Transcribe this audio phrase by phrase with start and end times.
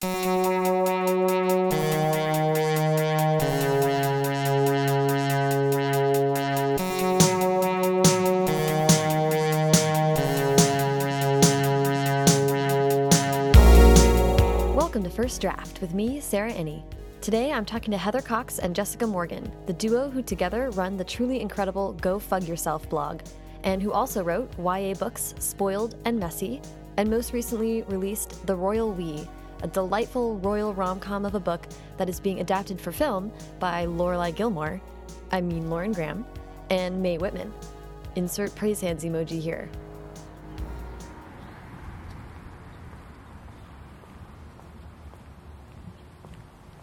[0.00, 0.12] Welcome
[15.02, 16.84] to First Draft with me, Sarah Enni.
[17.20, 21.02] Today I'm talking to Heather Cocks and Jessica Morgan, the duo who together run the
[21.02, 23.22] truly incredible Go Fug Yourself blog,
[23.64, 26.62] and who also wrote YA books Spoiled and Messy,
[26.98, 29.26] and most recently released The Royal We,
[29.62, 33.86] a delightful royal rom com of a book that is being adapted for film by
[33.86, 34.80] Lorelai Gilmore,
[35.30, 36.24] I mean Lauren Graham,
[36.70, 37.52] and Mae Whitman.
[38.16, 39.68] Insert praise hands emoji here.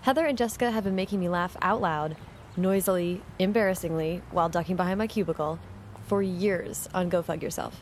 [0.01, 2.15] Heather and Jessica have been making me laugh out loud,
[2.57, 5.57] noisily, embarrassingly, while ducking behind my cubicle
[6.05, 7.81] for years on Go Fug Yourself.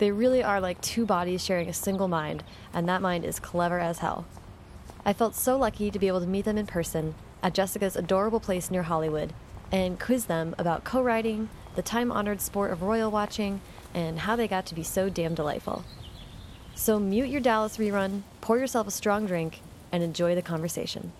[0.00, 3.78] They really are like two bodies sharing a single mind, and that mind is clever
[3.78, 4.24] as hell.
[5.04, 8.40] I felt so lucky to be able to meet them in person at Jessica's adorable
[8.40, 9.34] place near Hollywood
[9.70, 13.60] and quiz them about co writing, the time honored sport of royal watching,
[13.92, 15.84] and how they got to be so damn delightful.
[16.74, 19.60] So mute your Dallas rerun, pour yourself a strong drink,
[19.92, 21.12] and enjoy the conversation.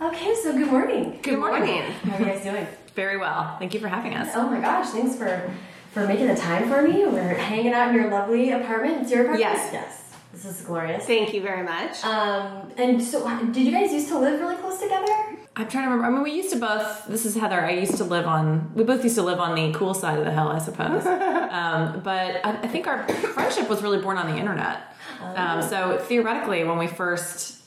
[0.00, 1.18] Okay, so good morning.
[1.22, 1.82] Good morning.
[1.82, 2.64] How are you guys doing?
[2.94, 3.56] Very well.
[3.58, 4.30] Thank you for having us.
[4.36, 5.52] Oh my gosh, thanks for
[5.90, 7.04] for making the time for me.
[7.04, 9.02] We're hanging out in your lovely apartment.
[9.02, 9.40] It's your apartment?
[9.40, 9.72] Yes.
[9.72, 10.14] Yes.
[10.32, 11.04] This is glorious.
[11.04, 12.04] Thank you very much.
[12.04, 15.12] Um, and so, did you guys used to live really close together?
[15.56, 16.06] I'm trying to remember.
[16.06, 17.06] I mean, we used to both.
[17.08, 17.60] This is Heather.
[17.60, 18.72] I used to live on.
[18.76, 21.04] We both used to live on the cool side of the hill, I suppose.
[21.06, 24.94] um, but I, I think our friendship was really born on the internet.
[25.20, 27.57] Um, so theoretically, when we first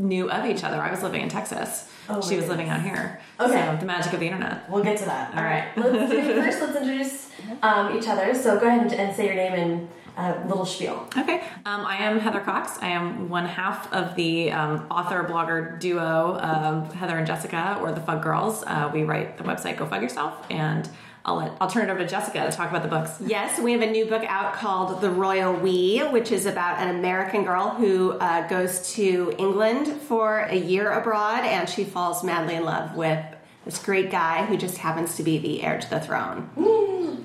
[0.00, 1.88] knew of each other, I was living in Texas.
[2.08, 3.20] Oh, she was living out here.
[3.38, 3.52] Okay.
[3.52, 4.68] So the magic of the internet.
[4.68, 5.34] We'll get to that.
[5.36, 5.68] All right.
[5.76, 6.60] let's do first.
[6.60, 7.30] Let's introduce
[7.62, 8.34] um, each other.
[8.34, 11.08] So go ahead and, and say your name and a little spiel.
[11.16, 11.42] Okay.
[11.64, 12.78] Um, I am Heather Cocks.
[12.80, 17.92] I am one half of the um, author blogger duo of Heather and Jessica, or
[17.92, 18.64] the Fug Girls.
[18.66, 20.88] Uh, we write the website Go Fug Yourself, and
[21.24, 23.20] I'll let I'll turn it over to Jessica to talk about the books.
[23.20, 26.96] Yes, we have a new book out called The Royal We, which is about an
[26.96, 32.54] American girl who uh, goes to England for a year abroad and she falls madly
[32.54, 33.22] in love with
[33.64, 36.48] this great guy who just happens to be the heir to the throne.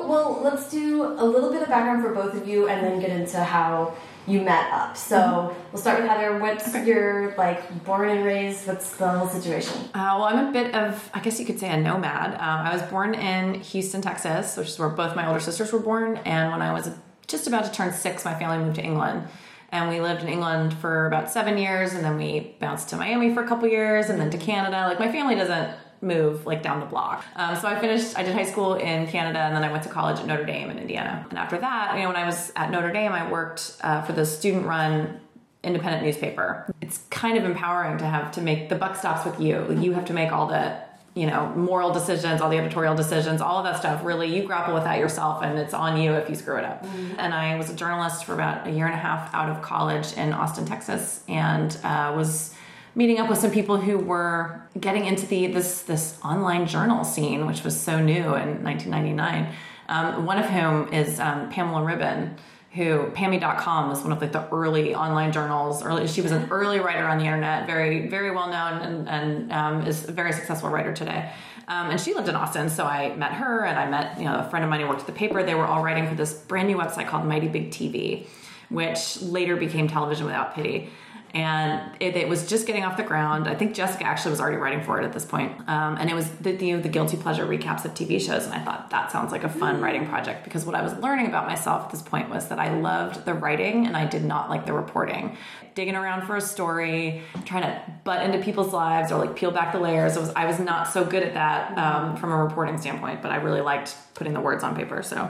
[0.08, 3.10] Well, let's do a little bit of background for both of you, and then get
[3.10, 3.96] into how
[4.28, 4.98] you met up.
[4.98, 6.40] So we'll start with Heather.
[6.40, 8.68] What's your like born and raised?
[8.68, 9.78] What's the whole situation?
[9.94, 12.34] Uh, well, I'm a bit of, I guess you could say, a nomad.
[12.34, 15.80] Um, I was born in Houston, Texas, which is where both my older sisters were
[15.80, 16.18] born.
[16.26, 16.90] And when I was
[17.28, 19.28] just about to turn six, my family moved to England.
[19.72, 23.34] And we lived in England for about seven years, and then we bounced to Miami
[23.34, 24.88] for a couple years, and then to Canada.
[24.88, 27.26] Like, my family doesn't move like down the block.
[27.36, 29.90] Um, so I finished, I did high school in Canada, and then I went to
[29.90, 31.26] college at Notre Dame in Indiana.
[31.30, 34.14] And after that, you know, when I was at Notre Dame, I worked uh, for
[34.14, 35.20] the student run
[35.64, 36.72] independent newspaper.
[36.80, 39.76] It's kind of empowering to have to make the buck stops with you.
[39.82, 40.78] You have to make all the
[41.16, 44.74] you know moral decisions all the editorial decisions all of that stuff really you grapple
[44.74, 46.86] with that yourself and it's on you if you screw it up
[47.18, 50.12] and i was a journalist for about a year and a half out of college
[50.18, 52.54] in austin texas and uh, was
[52.96, 57.46] meeting up with some people who were getting into the this this online journal scene
[57.46, 59.54] which was so new in 1999
[59.88, 62.36] um, one of whom is um, Pamela Ribon
[62.76, 65.82] who Pamie.com was one of like the early online journals.
[65.82, 69.52] Early, she was an early writer on the internet, very very well known, and, and
[69.54, 71.32] um, is a very successful writer today.
[71.70, 74.36] Um, and she lived in Austin, so I met her, and I met you know
[74.36, 75.42] a friend of mine who worked at the paper.
[75.42, 78.28] They were all writing for this brand new website called Mighty Big TV,
[78.70, 80.90] which later became Television Without Pity.
[81.36, 83.50] And it, it was just getting off the ground.
[83.50, 85.52] I think Jessica actually was already writing for it at this point.
[85.68, 88.46] Um, and it was the, the, the guilty pleasure recaps of TV shows.
[88.46, 91.28] And I thought that sounds like a fun writing project because what I was learning
[91.28, 94.50] about myself at this point was that I loved the writing and I did not
[94.50, 95.36] like the reporting.
[95.76, 99.74] Digging around for a story, trying to butt into people's lives or like peel back
[99.74, 100.16] the layers.
[100.16, 103.30] It was, I was not so good at that um, from a reporting standpoint, but
[103.30, 105.04] I really liked putting the words on paper.
[105.04, 105.30] So,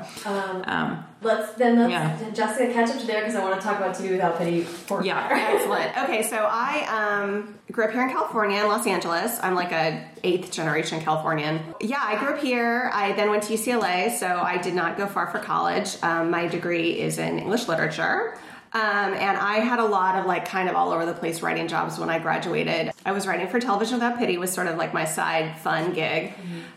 [0.66, 2.30] um, Let's then let's Yeah.
[2.32, 4.68] Jessica catch up to there because I want to talk about TV without pity.
[5.04, 5.28] Yeah.
[5.32, 5.92] Excellent.
[6.06, 6.86] Okay, so I
[7.24, 9.40] um, grew up here in California, in Los Angeles.
[9.42, 11.60] I'm like a eighth generation Californian.
[11.82, 12.92] Yeah, I grew up here.
[12.94, 15.98] I then went to UCLA, so I did not go far for college.
[16.04, 18.38] Um, my degree is in English literature.
[18.76, 21.70] Um, and I had a lot of like kind of all over the place writing
[21.70, 22.92] jobs when I graduated.
[23.06, 26.34] I was writing for Television Without Pity was sort of like my side fun gig.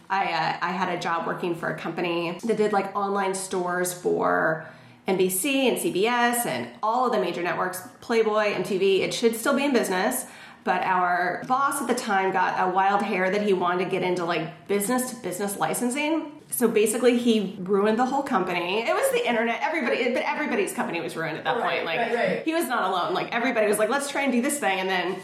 [0.08, 3.92] I uh, I had a job working for a company that did like online stores
[3.92, 4.64] for
[5.08, 9.00] NBC and CBS and all of the major networks, Playboy, MTV.
[9.00, 10.26] It should still be in business.
[10.62, 14.04] But our boss at the time got a wild hair that he wanted to get
[14.04, 16.37] into like business to business licensing.
[16.50, 18.80] So basically, he ruined the whole company.
[18.82, 19.60] It was the internet.
[19.62, 21.84] Everybody, but everybody's company was ruined at that Right, point.
[21.84, 22.42] Like right, right.
[22.44, 23.14] he was not alone.
[23.14, 25.16] Like everybody was like, let's try and do this thing, and then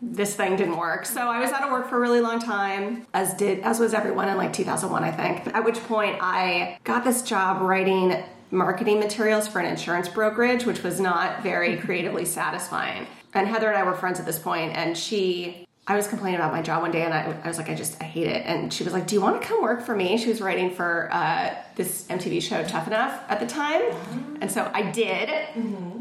[0.00, 1.06] this thing didn't work.
[1.06, 3.94] So I was out of work for a really long time, as did as was
[3.94, 5.54] everyone in like 2001, I think.
[5.54, 10.82] At which point I got this job writing marketing materials for an insurance brokerage, which
[10.82, 13.06] was not very creatively satisfying.
[13.34, 15.67] And Heather and I were friends at this point, and she.
[15.88, 18.00] I was complaining about my job one day, and I, I was like, I just
[18.00, 18.44] I hate it.
[18.44, 20.18] And she was like, Do you want to come work for me?
[20.18, 23.82] She was writing for uh, this MTV show Tough Enough at the time,
[24.42, 25.30] and so I did.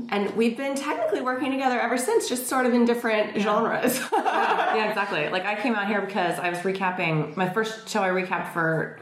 [0.10, 4.00] And we've been technically working together ever since, just sort of in different genres.
[4.14, 5.30] yeah, exactly.
[5.30, 9.00] Like I came out here because I was recapping my first show I recapped for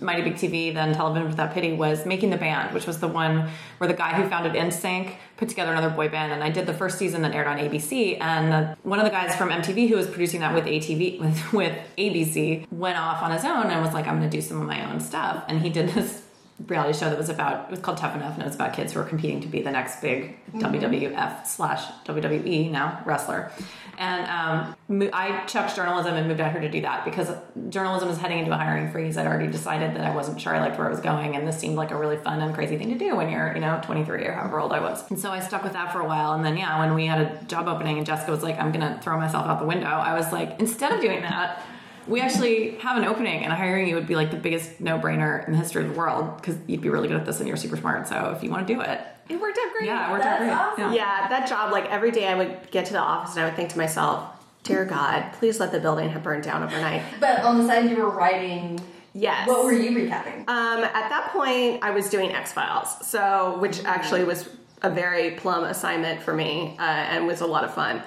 [0.00, 3.48] Mighty Big TV, then Television Without Pity, was Making the Band, which was the one
[3.78, 6.74] where the guy who founded NSYNC put together another boy band, and I did the
[6.74, 8.20] first season that aired on ABC.
[8.20, 11.78] And one of the guys from MTV who was producing that with ATV with, with
[11.96, 14.66] ABC went off on his own and was like, "I'm going to do some of
[14.66, 16.22] my own stuff," and he did this
[16.66, 18.92] reality show that was about it was called Tough Enough and it was about kids
[18.92, 23.52] who are competing to be the next big WWF slash WWE now wrestler.
[23.98, 27.28] And um, I chucked journalism and moved out here to do that because
[27.68, 29.16] journalism is heading into a hiring freeze.
[29.16, 31.58] I'd already decided that I wasn't sure I liked where I was going, and this
[31.58, 34.24] seemed like a really fun and crazy thing to do when you're, you know, 23
[34.24, 35.08] or however old I was.
[35.10, 36.34] And so I stuck with that for a while.
[36.34, 38.86] And then, yeah, when we had a job opening and Jessica was like, I'm going
[38.86, 41.60] to throw myself out the window, I was like, instead of doing that,
[42.08, 45.52] we actually have an opening and hiring you would be like the biggest no-brainer in
[45.52, 47.76] the history of the world because you'd be really good at this and you're super
[47.76, 49.86] smart so if you want to do it it worked out great.
[49.86, 50.94] yeah it worked out That's great awesome.
[50.96, 51.20] yeah.
[51.22, 53.56] Yeah, that job, like every day I would get to the office and I would
[53.56, 54.24] think to myself,
[54.64, 57.02] Dear God, please let the building have burned down overnight.
[57.20, 58.78] But on the side, you were writing.
[59.14, 59.48] Yes.
[59.48, 60.40] What were you recapping?
[60.48, 64.48] Um, at that point, I was doing X Files, so which actually was
[64.82, 68.02] a very plum assignment for me uh, and was a lot of fun,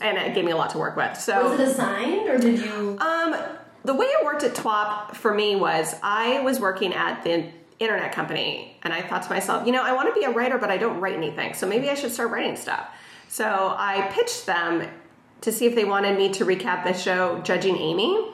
[0.00, 1.18] and it gave me a lot to work with.
[1.18, 2.98] So Was it assigned, or did you?
[3.00, 3.36] Um,
[3.84, 8.12] the way it worked at TWoP for me was I was working at the internet
[8.12, 10.70] company, and I thought to myself, you know, I want to be a writer, but
[10.70, 12.88] I don't write anything, so maybe I should start writing stuff.
[13.28, 14.88] So I pitched them
[15.42, 18.30] to see if they wanted me to recap the show Judging Amy.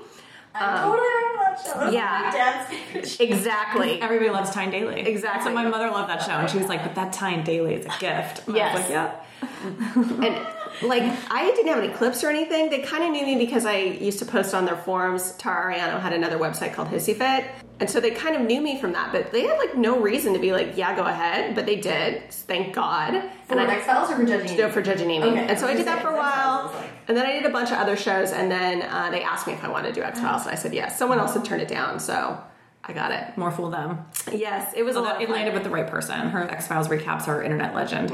[0.54, 1.90] I totally remember that show.
[1.90, 2.22] Yeah.
[2.24, 3.24] my dad's favorite show.
[3.24, 4.00] Exactly.
[4.02, 5.44] everybody loves Tyne Daly Exactly.
[5.50, 7.86] so my mother loved that show and she was like but that Tyne Daly is
[7.86, 9.14] a gift And I was like yeah
[9.94, 10.46] and
[10.82, 12.70] like I didn't have any clips or anything.
[12.70, 15.32] They kind of knew me because I used to post on their forums.
[15.32, 17.44] Tara Ariano had another website called Hissy Fit,
[17.80, 19.10] and so they kind of knew me from that.
[19.12, 22.30] But they had like no reason to be like, "Yeah, go ahead," but they did.
[22.30, 23.22] Thank God.
[23.48, 24.56] For X Files or for judging?
[24.56, 25.26] No, for judging Amy.
[25.30, 26.80] Okay, and so I I did that for a say, 'cause X-Files while.
[26.80, 29.46] like- And then I did a bunch of other shows, and then uh, they asked
[29.46, 30.96] me if I wanted to do X Files, and I said yes.
[30.98, 32.38] Someone else had turned it down, so
[32.84, 33.36] I got it.
[33.36, 36.42] more fool them Yes, it was a lot it landed with the right person her
[36.50, 38.10] X-Files recaps are internet legend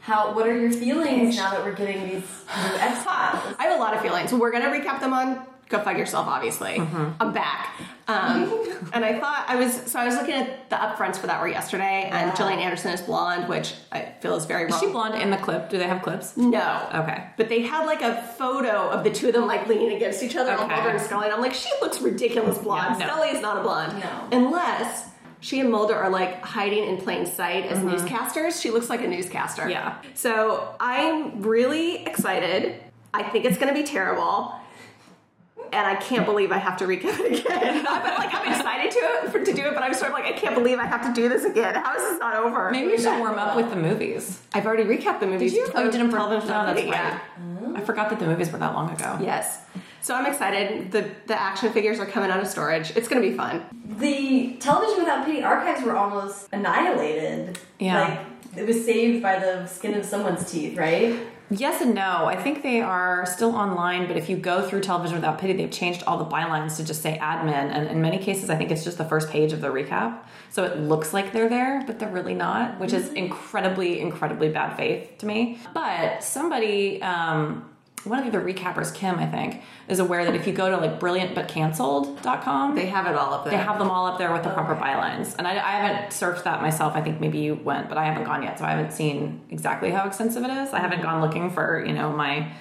[0.00, 0.32] How?
[0.34, 3.56] What are your feelings now that we're getting these new X Files?
[3.58, 4.32] I have a lot of feelings.
[4.32, 6.76] We're gonna recap them on Go Fug Yourself, obviously.
[6.78, 7.72] I'm back.
[8.08, 11.40] Um, and I thought I was so I was looking at the upfronts for that
[11.40, 12.34] were yesterday, and Yeah.
[12.36, 14.74] Gillian Anderson is blonde, which I feel is very wrong.
[14.74, 16.88] is she blonde in the clip do they have clips No.
[16.94, 17.24] Okay.
[17.36, 20.36] But they had like a photo of the two of them like leaning against each
[20.36, 20.66] other, Okay.
[20.68, 21.24] Mulder and Scully.
[21.26, 23.00] And I'm like, she looks ridiculous blonde.
[23.00, 23.12] Yeah, no.
[23.14, 23.98] Scully is not a blonde.
[23.98, 24.28] No.
[24.38, 25.08] Unless
[25.40, 28.60] she and Mulder are like hiding in plain sight as newscasters.
[28.62, 29.68] She looks like a newscaster.
[29.68, 29.98] Yeah.
[30.14, 32.80] So I'm really excited.
[33.12, 34.54] I think it's going to be terrible.
[35.72, 37.84] And I can't believe I have to recap it again.
[37.84, 40.32] but like I'm excited to for, to do it, but I'm sort of like I
[40.32, 41.74] can't believe I have to do this again.
[41.74, 42.70] How is this not over?
[42.70, 45.52] maybe we should warm up with the movies I've already recapped the movies.
[45.52, 47.20] did you oh you didn't for Television no that's Company, right
[47.76, 49.60] I forgot that the movies were that long ago Yes.
[50.00, 50.92] So I'm excited.
[50.92, 52.96] The the action figures are coming out of storage.
[52.96, 53.64] It's going to be fun.
[53.98, 57.58] The Television Without Pity archives were almost annihilated.
[57.80, 58.00] Yeah.
[58.00, 58.20] Like
[58.56, 61.18] it was saved by the skin of someone's teeth, right?
[61.48, 62.26] Yes and no.
[62.26, 65.70] I think they are still online, but if you go through Television Without Pity, they've
[65.70, 67.70] changed all the bylines to just say admin.
[67.70, 70.24] And in many cases, I think it's just the first page of the recap.
[70.50, 74.76] So it looks like they're there, but they're really not, which is incredibly, incredibly bad
[74.76, 75.58] faith to me.
[75.72, 77.70] But somebody, um,
[78.06, 81.00] one of the recappers, Kim, I think, is aware that if you go to like
[81.00, 83.52] brilliantbutcancelled.com, They have it all up there.
[83.52, 85.34] they have them all up there with the proper bylines.
[85.38, 86.94] And I, I haven't searched that myself.
[86.94, 88.58] I think maybe you went, but I haven't gone yet.
[88.58, 90.72] So I haven't seen exactly how extensive it is.
[90.72, 92.52] I haven't gone looking for, you know, my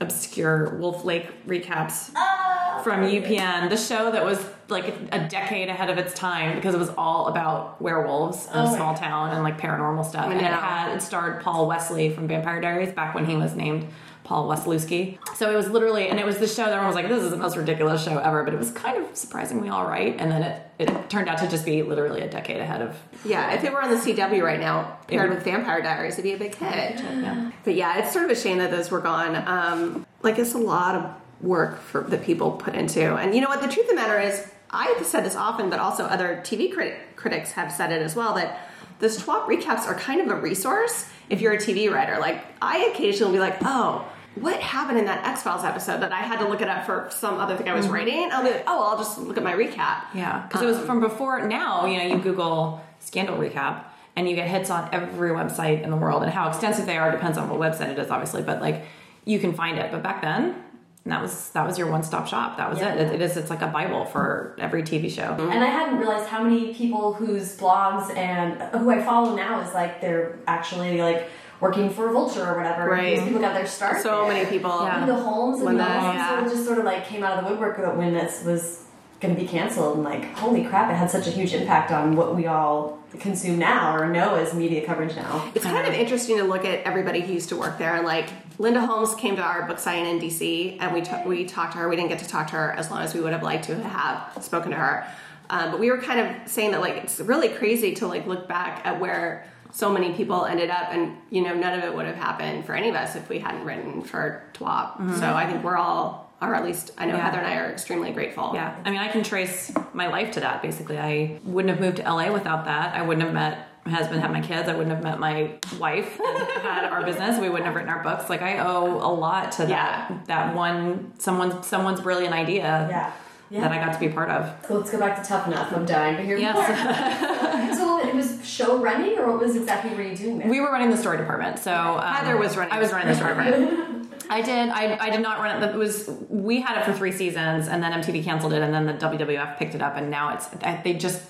[0.00, 5.90] obscure Wolf Lake recaps oh, from UPN, the show that was like a decade ahead
[5.90, 9.42] of its time because it was all about werewolves in Oh a small town and
[9.42, 10.26] like paranormal stuff.
[10.26, 13.86] And it had, it starred Paul Wesley from Vampire Diaries back when he was named
[14.24, 15.18] Paul Wasilewski.
[15.36, 17.30] So it was literally, and it was the show that everyone was like, this is
[17.30, 20.16] the most ridiculous show ever, but it was kind of surprisingly all right.
[20.18, 22.96] And then it, it turned out to just be literally a decade ahead of.
[23.24, 26.24] Yeah, if it were on the CW right now, paired would- with Vampire Diaries, it'd
[26.24, 27.00] be a big hit.
[27.00, 27.50] Yeah.
[27.64, 29.36] But yeah, it's sort of a shame that those were gone.
[29.46, 31.10] Um, like it's a lot of
[31.42, 33.14] work for that people put into.
[33.16, 33.60] And you know what?
[33.60, 36.96] The truth of the matter is, I've said this often, but also other TV crit-
[37.14, 41.08] critics have said it as well that the TWoP recaps are kind of a resource
[41.28, 42.18] if you're a TV writer.
[42.18, 44.04] Like, I occasionally will be like, oh,
[44.36, 47.08] what happened in that X Files episode that I had to look it up for
[47.10, 47.94] some other thing I was mm-hmm.
[47.94, 48.28] writing?
[48.32, 50.04] I'll be like, oh, I'll just look at my recap.
[50.14, 50.78] Yeah, because it uh-huh.
[50.78, 51.46] was from before.
[51.46, 53.84] Now, you know, you Google scandal recap
[54.16, 57.10] and you get hits on every website in the world, and how extensive they are
[57.10, 58.42] depends on what website it is, obviously.
[58.42, 58.84] But like,
[59.24, 59.90] you can find it.
[59.90, 60.62] But back then,
[61.06, 62.56] that was that was your one stop shop.
[62.56, 62.94] That was Yeah.
[62.94, 63.00] it.
[63.00, 63.14] it.
[63.14, 63.36] It is.
[63.36, 65.22] It's like a bible for every TV show.
[65.22, 65.50] Mm-hmm.
[65.50, 69.74] And I hadn't realized how many people whose blogs and who I follow now is
[69.74, 71.28] like they're actually like
[71.64, 72.88] working for Vulture or whatever.
[72.88, 73.16] Right.
[73.16, 74.02] These people got their start.
[74.02, 74.34] So there.
[74.34, 74.70] many people.
[74.70, 74.98] Yeah.
[74.98, 76.28] Linda Holmes and When the Holmes yeah.
[76.28, 78.84] sort of just sort of like came out of the woodwork when this was
[79.20, 82.14] going to be canceled and like holy crap it had such a huge impact on
[82.14, 86.36] what we all consume now or know as media coverage now It's kind of interesting
[86.38, 87.94] to look at everybody who used to work there.
[87.94, 88.28] And like
[88.58, 91.88] Linda Holmes came to our book signing in DC, and we we talked to her.
[91.88, 93.76] We didn't get to talk to her as long as we would have liked to
[93.82, 95.06] have spoken to her.
[95.50, 98.48] Um, but we were kind of saying that like it's really crazy to like look
[98.48, 102.06] back at where so many people ended up, and you know none of it would
[102.06, 104.92] have happened for any of us if we hadn't written for TWoP.
[104.92, 105.16] Mm-hmm.
[105.16, 107.24] So I think we're all, or at least I know Yeah.
[107.24, 108.52] Heather and I are extremely grateful.
[108.54, 110.62] Yeah, I mean, I can trace my life to that.
[110.62, 112.94] Basically, I wouldn't have moved to LA without that.
[112.94, 114.68] I wouldn't have met my husband, had my kids.
[114.68, 117.40] I wouldn't have met my wife, and had our business.
[117.40, 118.30] We wouldn't have written our books.
[118.30, 120.08] Like I owe a lot to that.
[120.08, 120.18] Yeah.
[120.26, 123.12] That one, someone's someone's brilliant idea yeah
[123.50, 124.54] yeah that I got to be part of.
[124.66, 126.56] so let's go back to tough enough i'm dying to hear Yes.
[126.56, 130.60] more so it was show running or what was exactly were you doing there We
[130.60, 133.34] were running the story department, so um, Heather was running I was running the story
[133.34, 133.90] department.
[134.30, 134.70] I did.
[134.70, 135.68] I, I did not run it.
[135.74, 138.86] It was we had it for three seasons, and then MTV canceled it, and then
[138.86, 140.46] the WWF picked it up, and now it's
[140.82, 141.20] they just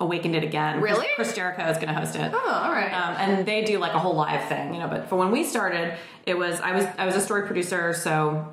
[0.00, 0.82] awakened it again.
[0.82, 1.06] Really?
[1.16, 2.30] Chris Jericho is going to host it.
[2.34, 2.92] Oh, all right.
[2.92, 4.86] Um, and they do like a whole live thing, you know.
[4.86, 5.96] But for when we started,
[6.26, 8.46] it was I was I was a story producer, so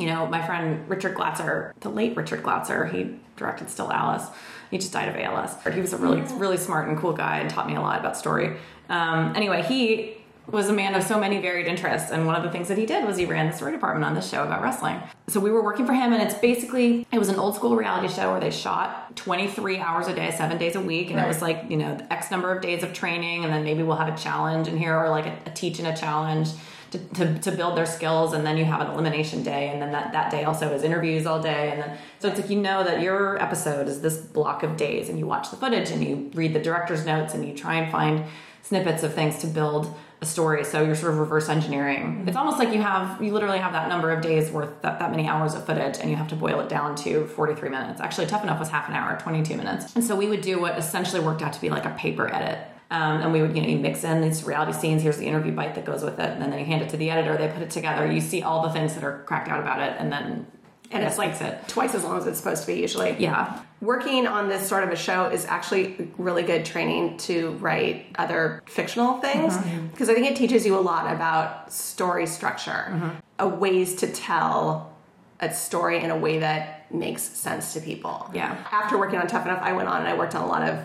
[0.00, 4.26] you know my friend Richard Glatzer, the late Richard Glatzer, he directed Still Alice.
[4.70, 5.54] He just died of ALS.
[5.62, 8.00] But he was a really really smart and cool guy and taught me a lot
[8.00, 8.56] about story.
[8.88, 10.16] Um, anyway, he
[10.52, 12.86] was a man of so many varied interests and one of the things that he
[12.86, 15.62] did was he ran the story department on this show about wrestling so we were
[15.62, 18.50] working for him and it's basically it was an old school reality show where they
[18.50, 21.96] shot 23 hours a day seven days a week and it was like you know
[22.10, 24.96] x number of days of training and then maybe we'll have a challenge in here
[24.96, 26.48] or like a, a teach and a challenge
[26.90, 29.92] to, to, to build their skills and then you have an elimination day and then
[29.92, 32.82] that, that day also is interviews all day and then so it's like you know
[32.82, 36.30] that your episode is this block of days and you watch the footage and you
[36.34, 38.24] read the director's notes and you try and find
[38.62, 42.02] snippets of things to build a story so you're sort of reverse engineering.
[42.02, 42.28] Mm-hmm.
[42.28, 45.10] It's almost like you have you literally have that number of days worth that, that
[45.10, 48.00] many hours of footage and you have to boil it down to 43 minutes.
[48.00, 49.94] Actually tough enough was half an hour 22 minutes.
[49.94, 52.58] And so we would do what essentially worked out to be like a paper edit
[52.90, 55.02] um, and we would you know you mix in these reality scenes.
[55.02, 56.28] Here's the interview bite that goes with it.
[56.28, 57.36] And then they hand it to the editor.
[57.36, 58.10] They put it together.
[58.10, 59.96] You see all the things that are cracked out about it.
[59.98, 60.46] And then
[60.90, 61.68] and it's like it.
[61.68, 63.14] twice as long as it's supposed to be usually.
[63.18, 63.62] yeah.
[63.80, 68.62] Working on this sort of a show is actually really good training to write other
[68.66, 69.56] fictional things
[69.92, 74.92] because I think it teaches you a lot about story structure, a ways to tell
[75.38, 78.28] a story in a way that makes sense to people.
[78.34, 78.62] Yeah.
[78.70, 80.84] After working on Tough Enough, I went on and I worked on a lot of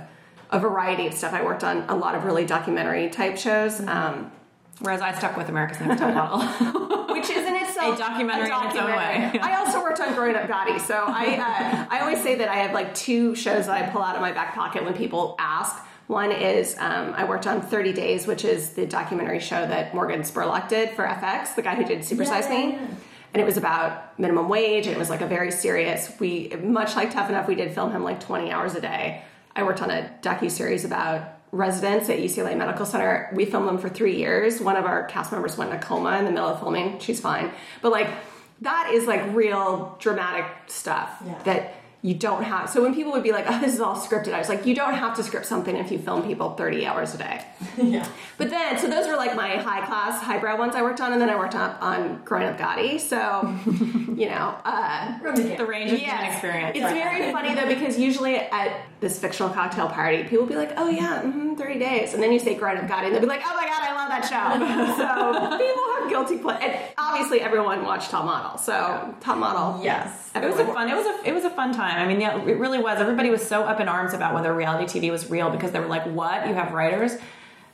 [0.52, 1.34] a variety of stuff.
[1.34, 3.80] I worked on a lot of really documentary type shows.
[3.82, 4.32] Um,
[4.82, 8.52] whereas i stuck with america's next top model which is in itself A documentary in
[8.52, 9.40] its own documentary.
[9.40, 9.40] way.
[9.40, 12.56] I also worked on Growing Up Gotti, so I uh, I always say that I
[12.56, 15.82] have like two shows that I pull out of my back pocket when people ask.
[16.08, 20.24] One is um, I worked on 30 Days, which is the documentary show that Morgan
[20.24, 22.72] Spurlock did for FX, the guy who did Super Yeah, Size yeah, Me.
[22.74, 22.88] yeah.
[23.34, 26.12] And it was about minimum wage, and it was like a very serious.
[26.20, 29.24] We much like Tough Enough, we did film him like 20 hours a day.
[29.56, 33.30] I worked on a docu series about residents at UCLA Medical Center.
[33.34, 34.60] We filmed them for three years.
[34.60, 37.00] One of our cast members went in a coma in the middle of filming.
[37.00, 38.10] She's fine, but like
[38.62, 41.34] that is like real dramatic stuff Yeah.
[41.44, 41.75] that
[42.06, 42.70] you don't have.
[42.70, 44.76] So when people would be like, "Oh, this is all scripted," I was like, "You
[44.76, 47.42] don't have to script something if you film people 30 hours a day."
[47.78, 48.08] yeah
[48.38, 51.20] But then, so those were like my high class, highbrow ones I worked on, and
[51.22, 53.00] then I worked on, on Growing Up Gotti.
[53.00, 53.20] So,
[54.22, 55.18] you know, uh,
[55.58, 56.34] the range of Yes.
[56.34, 60.56] experience It's very funny though because usually at this fictional cocktail party, people will be
[60.64, 63.22] like, "Oh yeah, mm 30 days," and then you say "Growing Up Gotti," and they'll
[63.22, 64.46] be like, "Oh my god, I love that show."
[65.02, 68.60] so people have guilty pleasure, and obviously everyone watched Top Model.
[68.60, 70.26] So Top Model, Yes.
[70.36, 70.90] It was a fun.
[70.90, 71.30] It was a.
[71.30, 71.95] It was a fun time.
[72.02, 73.00] I mean, yeah, it really was.
[73.00, 75.88] Everybody was so up in arms about whether reality TV was real because they were
[75.88, 76.48] like, "What?
[76.48, 77.14] You have writers?"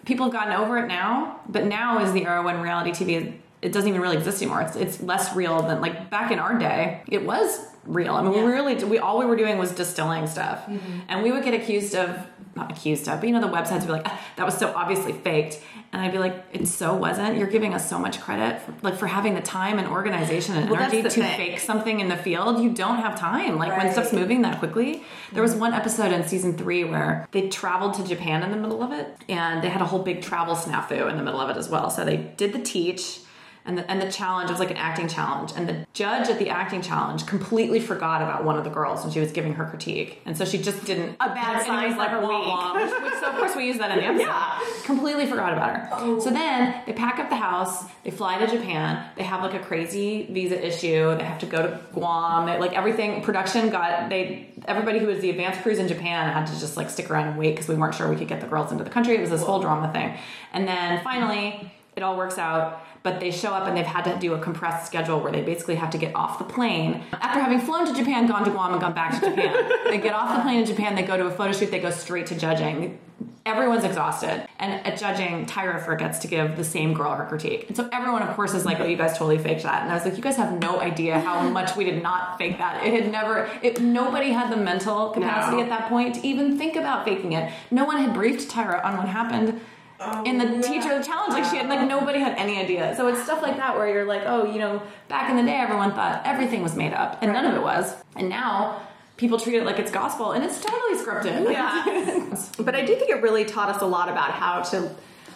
[0.05, 3.33] People have gotten over it now, but now is the era when reality TV is,
[3.61, 4.61] it doesn't even really exist anymore.
[4.61, 7.03] It's it's less real than like back in our day.
[7.07, 8.15] It was real.
[8.15, 10.63] I mean, we really we all we were doing was distilling stuff,
[11.07, 13.87] and we would get accused of not accused of, but you know, the websites would
[13.87, 15.59] be like, "Ah, "That was so obviously faked."
[15.93, 17.38] And I'd be like, it so wasn't.
[17.38, 20.69] You're giving us so much credit, for, like for having the time and organization and
[20.69, 21.36] Well, energy to thing.
[21.36, 22.62] fake something in the field.
[22.62, 23.57] You don't have time.
[23.57, 25.03] Like when stuff's moving that quickly.
[25.33, 25.62] There was mm-hmm.
[25.62, 29.17] one episode in season three where they traveled to Japan in the middle of it,
[29.27, 31.89] and they had a whole big travel snafu in the middle of it as well.
[31.89, 33.19] So they did the teach.
[33.65, 35.51] And the, and the challenge was like an acting challenge.
[35.55, 39.13] And the judge at the acting challenge completely forgot about one of the girls when
[39.13, 40.21] she was giving her critique.
[40.25, 41.15] And so she just didn't.
[41.19, 42.29] A bad sign was like for her week.
[42.47, 44.25] wah, which, so of course we use that in the episode.
[44.25, 44.59] Yeah.
[44.83, 45.89] Completely forgot about her.
[45.93, 46.19] Oh.
[46.19, 49.63] So then they pack up the house, they fly to Japan, they have like a
[49.63, 54.49] crazy visa issue, they have to go to Guam, they, like everything, production got, they,
[54.65, 57.37] everybody who was the advanced crews in Japan had to just like stick around and
[57.37, 59.15] wait because we weren't sure we could get the girls into the country.
[59.15, 60.17] It was this whole drama thing.
[60.53, 62.83] And then finally, it all works out.
[63.03, 65.75] But they show up and they've had to do a compressed schedule where they basically
[65.75, 68.81] have to get off the plane after having flown to Japan, gone to Guam, and
[68.81, 69.69] gone back to Japan.
[69.89, 71.89] they get off the plane in Japan, they go to a photo shoot, they go
[71.89, 73.00] straight to judging.
[73.43, 74.48] Everyone's exhausted.
[74.60, 77.65] And at judging, Tyra forgets to give the same girl her critique.
[77.69, 79.81] And so everyone, of course, is like, oh, you guys totally faked that.
[79.81, 82.60] And I was like, you guys have no idea how much we did not fake
[82.60, 82.86] that.
[82.86, 85.63] It had never, it, nobody had the mental capacity No.
[85.63, 87.51] at that point to even think about faking it.
[87.71, 89.60] No one had briefed Tyra on what happened
[90.03, 91.34] Oh, in the teacher challenge.
[91.34, 91.86] Like she had, like oh.
[91.86, 92.96] nobody had any idea.
[92.96, 95.55] So it's stuff like that where you're like, oh, you know, back in the day,
[95.58, 97.93] everyone thought everything was made up, and none of it was.
[98.15, 98.81] And now
[99.17, 101.51] people treat it like it's gospel, and it's totally scripted.
[101.51, 102.36] Yeah.
[102.63, 104.89] but I do think it really taught us a lot about how to.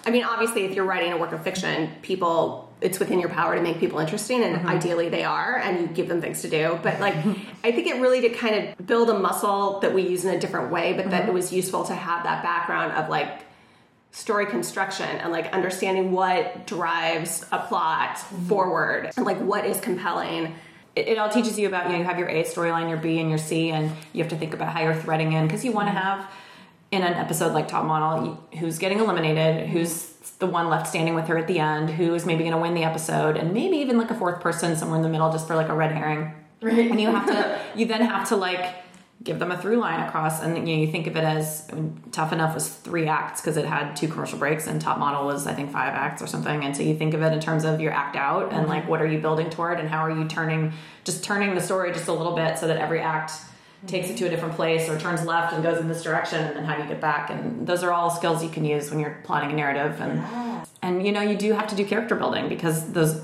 [0.08, 3.56] I mean, obviously, if you're writing a work of fiction, people, it's within your power
[3.56, 4.68] to make people interesting, and mm-hmm.
[4.68, 6.80] ideally they are, and you give them things to do.
[6.82, 7.16] But like,
[7.64, 10.40] I think it really did kind of build a muscle that we use in a
[10.40, 11.30] different way, but that mm-hmm.
[11.30, 13.46] it was useful to have that background of like
[14.16, 18.48] story construction and like understanding what drives a plot mm-hmm.
[18.48, 20.56] forward and like what is compelling.
[20.96, 23.20] it, it all teaches you about you know you have your A storyline, your B,
[23.20, 25.74] and your C, and you have to think about how you're threading in because you
[25.74, 26.22] want to mm-hmm.
[26.22, 26.32] have
[26.92, 31.28] in an episode like Top Model who's getting eliminated, who's the one left standing with
[31.28, 34.12] her at the end, who's maybe going to win the episode, and maybe even like
[34.12, 36.32] a fourth person somewhere in the middle just for like a red herring.
[36.62, 36.90] Right.
[36.90, 38.85] And you have to you then have to like
[39.24, 40.42] give them a through line across.
[40.42, 43.42] And you know you think of it as I mean, tough enough was three acts
[43.42, 46.28] because it had two commercial breaks and top model was i think five acts or
[46.28, 46.64] something.
[46.64, 49.01] And so you think of it in terms of your act out and like what
[49.01, 50.74] are you building toward and how are you turning
[51.04, 53.32] just turning the story just a little bit so that every act
[53.88, 56.56] takes it to a different place or turns left and goes in this direction and
[56.56, 57.30] then how do you get back?
[57.30, 60.00] And those are all skills you can use when you're plotting a narrative.
[60.01, 63.22] And and you know you do have to do character building because those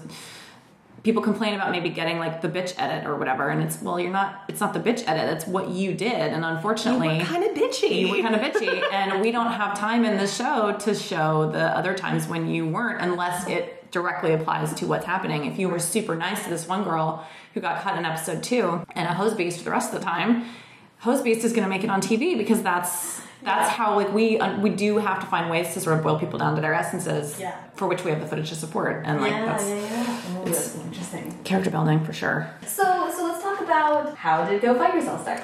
[1.03, 4.11] people complain about maybe getting like the bitch edit or whatever and it's well you're
[4.11, 8.01] not it's not the bitch edit it's what you did and unfortunately Kind of bitchy.
[8.01, 11.49] you were kind of bitchy and we don't have time in the show to show
[11.51, 15.67] the other times when you weren't unless it directly applies to what's happening if you
[15.67, 19.13] were super nice to this one girl who got cut in episode two and a
[19.13, 20.45] hose beast for the rest of the time
[20.99, 24.39] hose beast is going to make it on tv because that's that's how like we
[24.39, 26.75] uh, we do have to find ways to sort of boil people down to their
[26.75, 27.55] essences Yeah.
[27.73, 30.80] for which we have the footage to support and like yeah, that's yeah, yeah.
[31.43, 31.63] That's interesting.
[31.63, 35.43] character building for sure So, so let's talk about how did Go Fug Yourself start?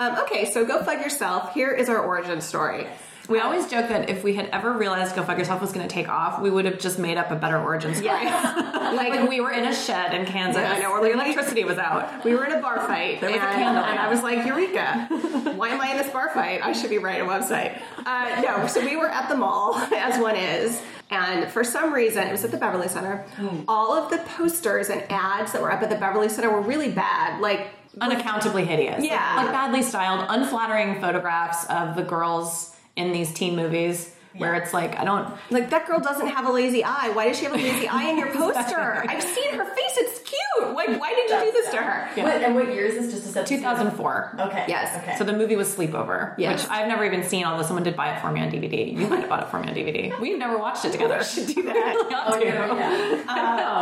[0.00, 1.52] Um, okay, so go fug yourself.
[1.54, 2.86] Here is our origin story.
[3.28, 5.92] We always joke that if we had ever realized Go Fug Yourself was going to
[5.92, 8.24] take off, we would have just made up a better origin story.
[8.24, 8.32] like,
[8.96, 10.62] like we were in a shed in Kansas.
[10.62, 12.24] Yeah, I know, or the like- electricity was out.
[12.24, 13.98] we were in a bar fight, There was a and, candle, and.
[13.98, 15.08] I was like, Eureka!
[15.56, 16.64] Why am I in this bar fight?
[16.64, 17.82] I should be writing a website.
[18.06, 22.26] Uh, no, so we were at the mall, as one is, and for some reason,
[22.26, 23.24] it was at the Beverly Center.
[23.36, 23.62] Hmm.
[23.66, 26.90] All of the posters and ads that were up at the Beverly Center were really
[26.90, 27.40] bad.
[27.40, 27.68] Like,
[28.00, 29.02] Unaccountably hideous.
[29.02, 29.34] Yeah.
[29.36, 34.72] Like, like badly styled, unflattering photographs of the girls in these teen movies where it's
[34.72, 35.28] like, I don't.
[35.50, 37.10] like that girl doesn't have a lazy eye.
[37.10, 39.04] Why does she have a lazy eye in your poster?
[39.08, 40.74] I've seen her face; it's cute.
[40.74, 42.08] Like, why did you do this to her?
[42.22, 43.12] What, and what year is this?
[43.12, 44.36] Just to set 2004.
[44.40, 44.64] Okay.
[44.68, 44.96] Yes.
[45.02, 45.16] Okay.
[45.16, 46.62] So the movie was Sleepover, Yes.
[46.62, 48.92] which I've never even seen, although someone did buy it for me on DVD.
[48.92, 50.18] You might have bought it for me on DVD.
[50.20, 51.22] We've never watched it together.
[51.22, 52.26] should do that.
[52.28, 53.24] oh, yeah, yeah.
[53.28, 53.38] I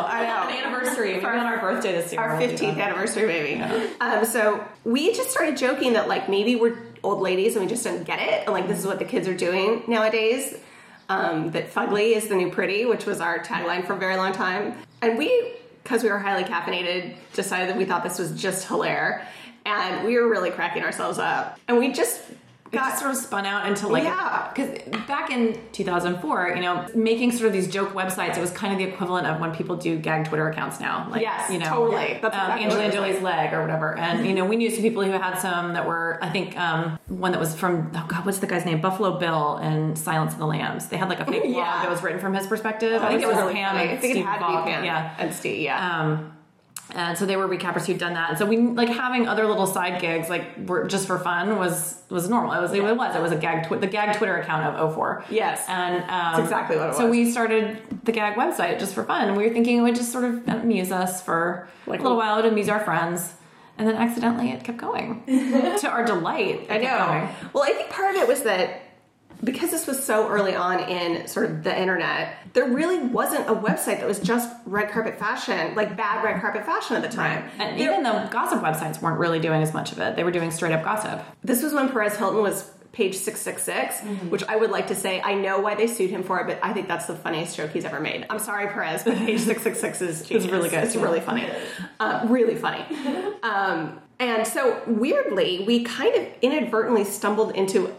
[0.17, 0.49] I know.
[0.51, 2.21] An anniversary, maybe on our birthday this year.
[2.21, 2.79] our 15th that.
[2.79, 3.63] anniversary baby.
[4.01, 7.85] Um, so we just started joking that like maybe we're old ladies and we just
[7.85, 10.57] don't get it, and like this is what the kids are doing nowadays.
[11.09, 14.33] Um, that fugly is the new pretty, which was our tagline for a very long
[14.33, 18.67] time, and we, because we were highly caffeinated, decided that we thought this was just
[18.67, 19.25] hilarious,
[19.65, 22.23] and we were really cracking ourselves up, and we just
[22.73, 24.51] It just sort of spun out into like Yeah.
[24.55, 28.73] because back in 2004 you know making sort of these joke websites it was kind
[28.73, 31.67] of the equivalent of when people do gag twitter accounts now like Yes, you know
[31.69, 32.19] totally.
[32.21, 34.57] That's um, exactly angelina what it was jolie's leg or whatever and you know we
[34.57, 37.91] knew some people who had some that were i think um, one that was from
[37.95, 41.09] oh god what's the guy's name buffalo bill and silence of the lambs they had
[41.09, 41.83] like a fake blog Yeah.
[41.83, 43.89] that was written from his perspective i think it was really pam funny.
[43.89, 44.65] and I think Steve it had Fogg.
[44.65, 45.61] to be Pam yeah and Steve.
[45.63, 46.01] Yeah.
[46.01, 46.33] um,
[46.95, 48.31] and so they were recappers who'd done that.
[48.31, 52.01] And so we like having other little side gigs like were just for fun was
[52.11, 52.53] was normal.
[52.53, 55.25] It was it was it was a gag the gag Twitter account of 04.
[55.29, 55.65] Yes.
[55.69, 56.97] and um, That's exactly what it was.
[56.97, 59.29] So we started the gag website just for fun.
[59.29, 62.19] And we were thinking it would just sort of amuse us for Like a little
[62.19, 63.35] while, it would amuse our friends.
[63.79, 65.23] And then accidentally it kept going.
[65.27, 66.67] to our delight.
[66.71, 66.97] I know.
[66.97, 67.29] going.
[67.53, 68.81] Well, I think part of it was that
[69.45, 73.55] because this was so early on in sort of the internet, there really wasn't a
[73.55, 77.45] website that was just red carpet fashion, like bad red carpet fashion at the time.
[77.59, 80.17] And There- even the gossip websites weren't really doing as much of it.
[80.17, 81.23] They were doing straight up gossip.
[81.45, 84.31] this was when Perez Hilton was page 666, Mm-hmm.
[84.31, 86.59] which I would like to say, I know why they sued him for it, but
[86.63, 88.25] I think that's the funniest joke he's ever made.
[88.31, 90.83] I'm sorry, Perez, but page 666 is really good.
[90.83, 91.47] It's really funny.
[92.01, 92.85] Uh, really funny.
[93.43, 97.95] Um, and so, weirdly, we kind of inadvertently stumbled into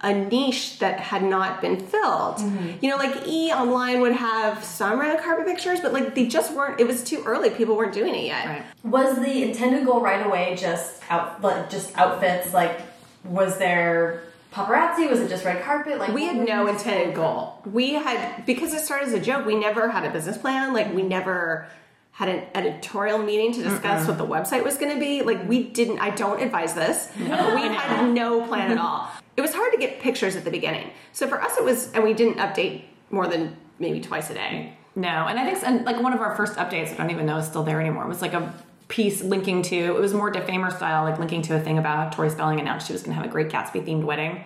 [0.00, 2.36] a niche that had not been filled.
[2.36, 2.84] Mm-hmm.
[2.84, 6.52] You know, like E Online would have some red carpet pictures, but like they just
[6.54, 7.48] weren't, it was too early.
[7.50, 8.46] People weren't doing it yet.
[8.46, 8.62] Right.
[8.82, 12.52] Was the intended goal right away just out, like just outfits?
[12.52, 12.80] Like,
[13.24, 15.08] was there paparazzi?
[15.08, 15.98] Was it just red carpet?
[15.98, 17.62] Like, We had no intended goal.
[17.64, 19.46] We had because it started as a joke.
[19.46, 20.74] We never had a business plan.
[20.74, 21.66] Like we never
[22.12, 25.22] had an editorial meeting to discuss what the website was going to be.
[25.22, 25.98] Like we didn't.
[26.00, 27.10] I don't advise this.
[27.18, 29.08] we had no plan at all.
[29.36, 30.90] It was hard to get pictures at the beginning.
[31.12, 34.76] So for us, it was, and we didn't update more than maybe twice a day.
[34.96, 37.38] No, and I think and like one of our first updates, I don't even know
[37.38, 38.06] is still there anymore.
[38.06, 38.54] Was like a
[38.86, 42.30] piece linking to it was more defamer style, like linking to a thing about Tori
[42.30, 44.44] Spelling announced she was going to have a great Gatsby themed wedding,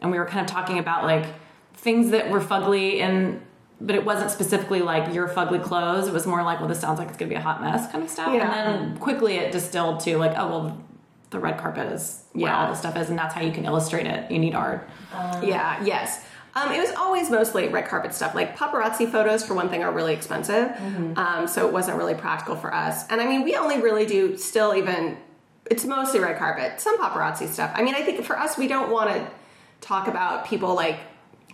[0.00, 1.26] and we were kind of talking about like
[1.74, 3.40] things that were fugly and.
[3.84, 6.06] But it wasn't specifically like your fugly clothes.
[6.06, 8.04] It was more like, well, this sounds like it's gonna be a hot mess kind
[8.04, 8.32] of stuff.
[8.32, 8.42] Yeah.
[8.42, 10.84] And then quickly it distilled to like, oh well,
[11.32, 12.62] the red carpet is where Yeah.
[12.64, 14.30] all this stuff is, and that's how you can illustrate it.
[14.30, 14.88] You need art.
[15.42, 16.24] Yeah, yes.
[16.54, 18.34] Um, it was always mostly red carpet stuff.
[18.34, 20.70] Like paparazzi photos, for one thing, are really expensive.
[21.16, 23.08] Um, so it wasn't really practical for us.
[23.08, 25.16] And I mean, we only really do still even,
[25.70, 27.72] it's mostly red carpet, some paparazzi stuff.
[27.74, 29.26] I mean, I think for us, we don't want to
[29.80, 30.98] talk about people like,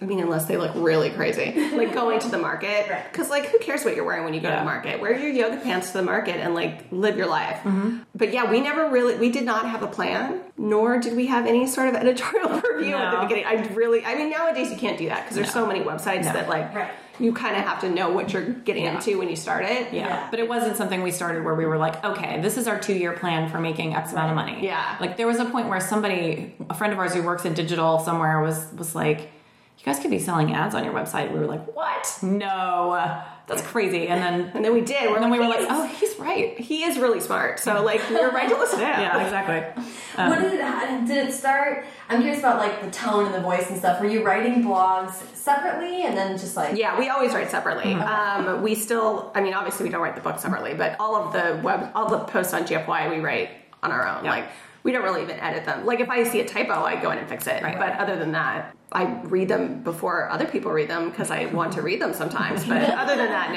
[0.00, 2.68] I mean, unless they look really crazy, like going to the market.
[2.88, 3.04] Right.
[3.10, 5.00] Because, like, who cares what you're wearing when you go to the market?
[5.00, 7.56] Wear your yoga pants to the market and, like, live your life.
[7.58, 7.98] Mm-hmm.
[8.14, 11.46] But yeah, we never really, we did not have a plan, nor did we have
[11.46, 13.44] any sort of editorial review at the beginning.
[13.46, 16.48] I really, I mean, nowadays you can't do that because there's so many websites that,
[16.48, 16.90] like, Right.
[17.18, 18.94] you kind of have to know what you're getting Yeah.
[18.96, 19.92] into when you start it.
[19.92, 20.06] Yeah.
[20.06, 20.28] Yeah.
[20.30, 22.94] But it wasn't something we started where we were like, okay, this is our two
[22.94, 24.64] year plan for making X amount of money.
[24.64, 24.96] Yeah.
[25.00, 27.98] Like there was a point where somebody, a friend of ours who works in digital
[27.98, 29.30] somewhere was was like,
[29.78, 31.32] you guys could be selling ads on your website.
[31.32, 32.18] We were like, what?
[32.20, 34.08] No, that's crazy.
[34.08, 35.12] And then And then we did.
[35.12, 36.58] And then we were like, oh, he's right.
[36.58, 37.60] he is really smart.
[37.60, 39.00] So, like, we were right to listen to him.
[39.00, 39.82] Yeah, exactly.
[40.16, 41.86] what did it, did it start?
[42.08, 44.00] I'm curious about like the tone and the voice and stuff.
[44.00, 47.92] Were you writing blogs separately and then just like Yeah, we always write separately.
[47.92, 48.48] Mm-hmm.
[48.48, 51.32] Um, we still, I mean, obviously we don't write the book separately, but all of
[51.32, 53.50] the web, all the posts on GFY we write
[53.82, 54.24] on our own.
[54.24, 54.30] Yeah.
[54.32, 54.48] Like,
[54.88, 55.84] we don't really even edit them.
[55.84, 57.62] Like, if I see a typo, I go in and fix it.
[57.62, 57.78] Right.
[57.78, 61.74] But other than that, I read them before other people read them because I want
[61.74, 62.64] to read them sometimes.
[62.64, 63.52] But other than that,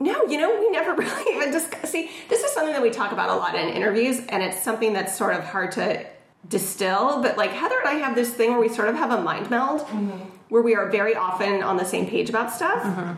[0.00, 0.10] no.
[0.10, 1.90] No, you know, we never really even discuss.
[1.90, 4.94] See, this is something that we talk about a lot in interviews, and it's something
[4.94, 6.06] that's sort of hard to
[6.48, 7.20] distill.
[7.20, 9.50] But like Heather and I have this thing where we sort of have a mind
[9.50, 10.18] meld mm-hmm.
[10.48, 13.12] where we are very often on the same page about stuff mm-hmm.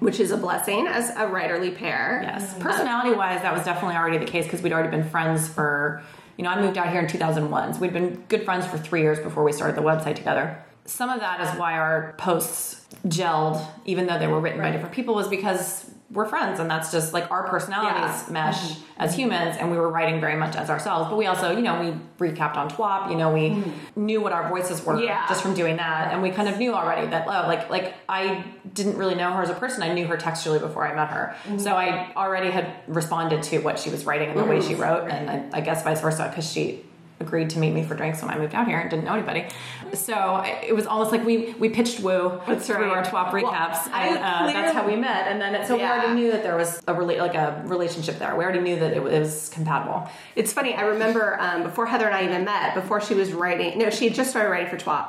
[0.00, 2.20] which is a blessing as a writerly pair.
[2.22, 2.54] Yes.
[2.54, 6.02] Um, Personality wise, that was definitely already the case because we'd already been friends for,
[6.40, 7.74] you know, I moved out here in 2001.
[7.74, 10.64] So we'd been good friends for three years before we started the website together.
[10.86, 14.94] Some of that is why our posts gelled, even though they were written by different
[14.94, 18.32] people, was because we're friends and that's just like our personalities Yeah.
[18.32, 18.82] mesh mm-hmm.
[18.96, 21.08] as humans and we were writing very much as ourselves.
[21.08, 24.04] But we also, you know, we recapped on TWoP, you know, we mm-hmm.
[24.06, 25.24] knew what our voices were Yeah.
[25.28, 26.12] just from doing that.
[26.12, 28.44] And we kind of knew already that, oh, like, like I
[28.74, 29.84] didn't really know her as a person.
[29.84, 31.36] I knew her textually before I met her.
[31.44, 31.58] Mm-hmm.
[31.58, 35.08] So I already had responded to what she was writing and the way she wrote.
[35.08, 36.84] And I, I guess vice versa because she
[37.20, 39.46] agreed to meet me for drinks when I moved out here and didn't know anybody.
[39.92, 42.88] So it was almost like we, we pitched woo That's through right.
[42.88, 43.88] our TWoP Well, recaps.
[43.92, 45.28] I and uh, that's how we met.
[45.28, 45.96] And then it, so Yeah.
[45.98, 48.34] we already knew that there was a rela- like a relationship there.
[48.36, 50.08] We already knew that it was compatible.
[50.34, 53.78] It's funny, I remember um, before Heather and I even met, before she was writing,
[53.78, 55.08] no, she had just started writing for TWoP.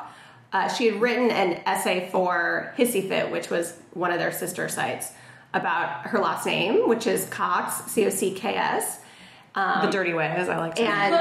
[0.54, 4.68] Uh, she had written an essay for Hissy Fit, which was one of their sister
[4.68, 5.14] sites,
[5.54, 9.00] about her last name, which is Cocks, C O C K S.
[9.54, 10.84] the dirty way, as I like to.
[10.84, 11.14] And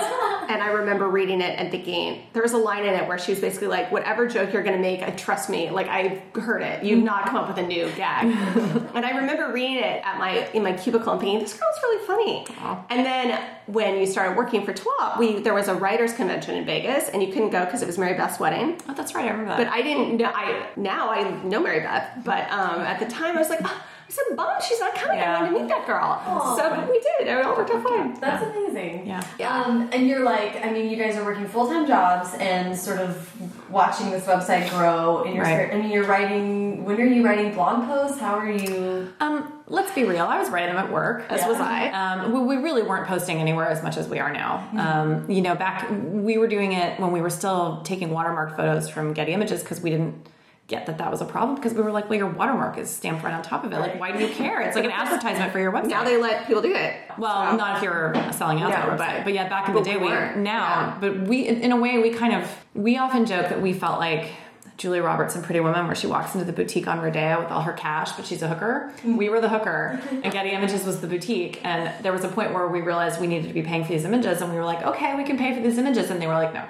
[0.50, 3.32] and I remember reading it and thinking there was a line in it where she
[3.32, 5.70] was basically like, "Whatever joke you're going to make, I trust me.
[5.70, 6.84] Like I heard it.
[6.84, 8.24] You've not come up with a new gag."
[8.94, 12.06] and I remember reading it at my in my cubicle and thinking, "This girl's really
[12.06, 12.46] funny."
[12.88, 16.64] And then when you started working for TWoP, we there was a writers convention in
[16.64, 18.80] Vegas, and you couldn't go because it was Mary Beth's wedding.
[18.88, 19.26] oh, that's right.
[19.26, 19.58] I remember that.
[19.58, 20.30] But I didn't know.
[20.32, 23.84] I now I know Mary Beth, but um, at the time I was like, "Ah,
[24.10, 25.18] I said, Mom, she's not coming.
[25.18, 25.38] Yeah.
[25.38, 26.56] I wanted to meet that girl.
[26.56, 27.28] So we did.
[27.28, 28.14] It all worked out fine.
[28.14, 29.06] That's amazing.
[29.06, 29.22] Yeah.
[29.38, 29.62] Yeah.
[29.62, 32.98] Um, and you're like, I mean, you guys are working full time jobs and sort
[32.98, 33.30] of
[33.70, 35.68] watching this website grow in your Right.
[35.68, 35.72] spare.
[35.74, 36.84] I mean, you're writing.
[36.84, 38.18] When are you writing blog posts?
[38.18, 39.12] How are you?
[39.20, 40.24] Um, let's be real.
[40.24, 41.90] I was writing them at work, As was I.
[41.90, 44.66] Um, we, we really weren't posting anywhere as much as we are now.
[44.74, 44.78] Mm-hmm.
[44.80, 48.88] Um, you know, back we were doing it when we were still taking watermark photos
[48.88, 50.28] from Getty Images because we didn't
[50.70, 53.22] get that that was a problem because we were like, well, your watermark is stamped
[53.24, 53.78] right on top of it.
[53.78, 54.62] Like, why do you care?
[54.62, 55.88] It's like an advertisement for your website.
[55.88, 56.94] Now they let people do it.
[57.18, 59.82] Well, So- not if you're selling out No, their but- but yeah, back in the
[59.82, 60.96] day, we now, Yeah.
[61.00, 63.98] but we, in in a way, we kind of we often joke that we felt
[63.98, 64.30] like
[64.76, 67.60] Julia Roberts in Pretty Woman, where she walks into the boutique on Rodeo with all
[67.62, 68.90] her cash, but she's a hooker.
[68.98, 69.16] Mm-hmm.
[69.16, 71.60] We were the hooker, and Getty Images was the boutique.
[71.64, 74.06] And there was a point where we realized we needed to be paying for these
[74.06, 76.32] images, and we were like, okay, we can pay for these images, and they were
[76.32, 76.64] like, no,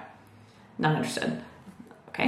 [0.78, 1.40] not interested.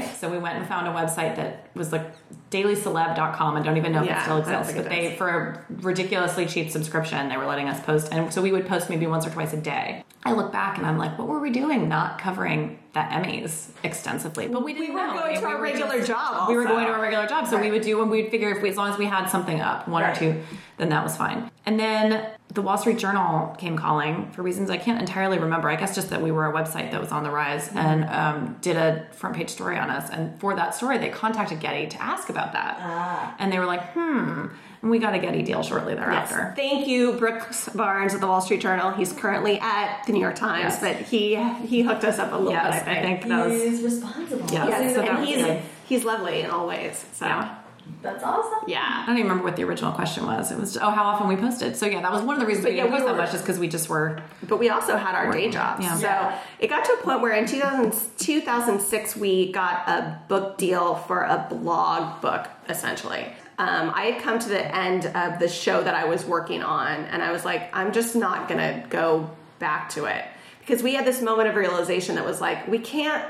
[0.00, 2.06] Okay, so we went and found a website that was like
[2.50, 3.56] dailyceleb.com.
[3.56, 5.18] I don't even know if it still exists, but they, does.
[5.18, 8.08] for a ridiculously cheap subscription, they were letting us post.
[8.12, 10.04] And so we would post maybe once or twice a day.
[10.24, 14.46] I look back and I'm like, what were we doing not covering the Emmys extensively?
[14.48, 15.14] But we didn't were know.
[15.14, 17.46] going to we our regular just- job We were going to our regular job.
[17.48, 19.60] So we would do when we'd figure if we, as long as we had something
[19.60, 20.16] up, one Right.
[20.16, 20.42] or two,
[20.78, 21.50] then that was fine.
[21.66, 25.68] And then the Wall Street Journal came calling for reasons I can't entirely remember.
[25.68, 27.78] I guess just that we were a website that was on the rise Mm-hmm.
[27.78, 30.10] and um, did a front page story on us.
[30.10, 32.76] And for that story, they contacted Getty to ask about that.
[32.80, 33.34] Ah.
[33.38, 34.46] And they were like, hmm.
[34.82, 36.02] And we got a Getty deal shortly Yes.
[36.02, 36.52] thereafter.
[36.56, 38.90] Thank you, Brooks Barnes of the Wall Street Journal.
[38.90, 40.80] He's currently at the New York Times, Yes.
[40.80, 41.36] but he
[41.66, 42.88] he hooked us up a little Yes, bit.
[42.88, 43.20] I I think.
[43.20, 43.62] think that was.
[43.62, 44.44] He's responsible.
[44.52, 44.66] Yeah.
[44.68, 47.04] Yes, So and he's he's lovely in all ways.
[47.12, 47.54] So Yeah.
[48.02, 48.68] That's awesome.
[48.68, 50.50] Yeah, I don't even remember what the original question was.
[50.50, 51.76] It was, oh, how often we posted.
[51.76, 53.24] So, yeah, that was one of the reasons But we yeah, didn't we post that
[53.24, 54.20] much, is because we just were.
[54.48, 55.84] But we also had our day jobs.
[55.84, 55.94] Yeah.
[55.96, 56.38] So Yeah.
[56.58, 61.22] it got to a point where in 2000, 2006 we got a book deal for
[61.22, 63.26] a blog book, essentially.
[63.58, 67.04] Um, I had come to the end of the show that I was working on,
[67.04, 70.24] and I was like, I'm just not going to go back to it.
[70.60, 73.24] Because we had this moment of realization that was like, we can't.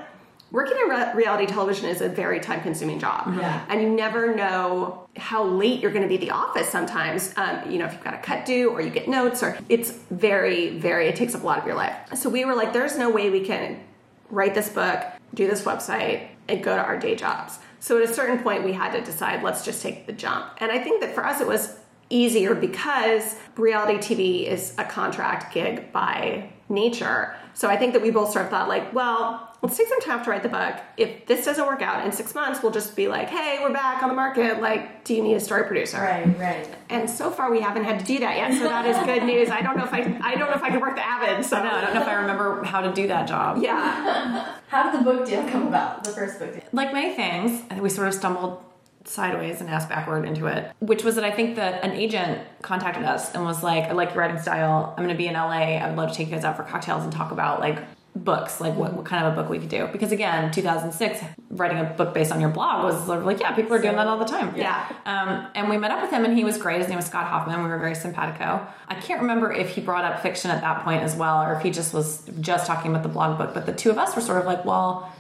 [0.53, 3.35] Working in re- reality television is a very time consuming job.
[3.38, 3.65] Yeah.
[3.69, 7.33] And you never know how late you're going to be at the office sometimes.
[7.37, 9.93] Um, you know, if you've got a cut due or you get notes, or it's
[10.11, 11.97] very, very, it takes up a lot of your life.
[12.15, 13.83] So we were like, there's no way we can
[14.29, 17.59] write this book, do this website, and go to our day jobs.
[17.81, 20.51] So at a certain point, we had to decide, let's just take the jump.
[20.59, 21.79] And I think that for us, it was
[22.11, 27.35] easier because reality TV is a contract gig by nature.
[27.55, 30.25] So I think that we both sort of thought, like, well, let's take some time
[30.25, 30.75] to write the book.
[30.96, 34.03] If this doesn't work out in six months, we'll just be like, hey, we're back
[34.03, 34.61] on the market.
[34.61, 35.98] Like, do you need a story producer?
[35.98, 36.68] Right, right.
[36.90, 38.55] And so far, we haven't had to do that yet.
[38.59, 39.51] So that is good news.
[39.51, 41.44] I don't know if I, I don't know if I can work the Avid.
[41.44, 43.59] So No, I don't know if I remember how to do that job.
[43.62, 46.05] yeah, How did the book deal come about?
[46.05, 46.62] The first book deal.
[46.72, 48.62] like many things, we sort of stumbled
[49.05, 53.03] sideways and ass backward into it, which was that I think that an agent contacted
[53.05, 54.94] us and was like, I like your writing style.
[54.96, 55.77] I'm going to be in LA.
[55.79, 57.79] I would love to take you guys out for cocktails and talk about like
[58.14, 59.88] books, like what, what kind of a book we could do.
[59.90, 61.20] Because again, 2006,
[61.51, 63.96] writing a book based on your blog was sort of like, yeah, people are doing
[63.96, 64.55] that all the time.
[64.55, 64.87] Yeah.
[65.07, 66.79] Um, and we met up with him and he was great.
[66.79, 67.62] His name was Scott Hoffman.
[67.62, 68.66] We were very simpatico.
[68.88, 71.62] I can't remember if he brought up fiction at that point as well or if
[71.62, 73.55] he just was just talking about the blog book.
[73.55, 75.11] But the two of us were sort of like, well,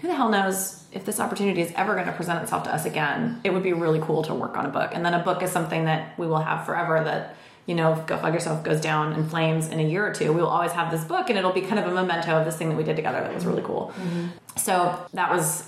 [0.00, 2.84] who the hell knows if this opportunity is ever going to present itself to us
[2.84, 3.40] again?
[3.42, 4.90] It would be really cool to work on a book.
[4.92, 8.18] And then a book is something that we will have forever that, you know, Go
[8.18, 10.90] Fug Yourself goes down in flames in a year or two, we will always have
[10.90, 12.96] this book and it'll be kind of a memento of this thing that we did
[12.96, 13.92] together that was really cool.
[13.96, 14.26] Mm-hmm.
[14.56, 15.66] So that was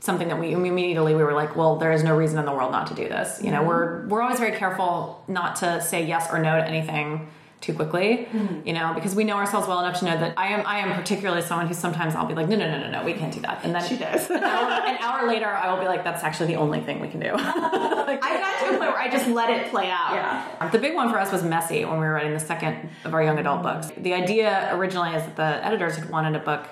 [0.00, 2.72] something that we immediately we were like, well, there is no reason in the world
[2.72, 3.40] not to do this.
[3.42, 3.68] You know, mm-hmm.
[3.68, 7.28] we're we're always very careful not to say yes or no to anything
[7.60, 8.66] too quickly, mm-hmm.
[8.66, 10.94] you know, because we know ourselves well enough to know that I am I am
[10.94, 13.40] particularly someone who sometimes I'll be like, no, no, no, no, no, we can't do
[13.40, 14.30] that, and then she does.
[14.30, 17.08] an, hour, an hour later I will be like, that's actually the only thing we
[17.08, 17.30] can do.
[17.36, 20.12] I got to a point where I just let it play out.
[20.12, 20.70] Yeah.
[20.70, 23.22] The big one for us was Messy when we were writing the second of our
[23.22, 23.90] young adult books.
[23.96, 26.66] The idea originally is that the editors had wanted a book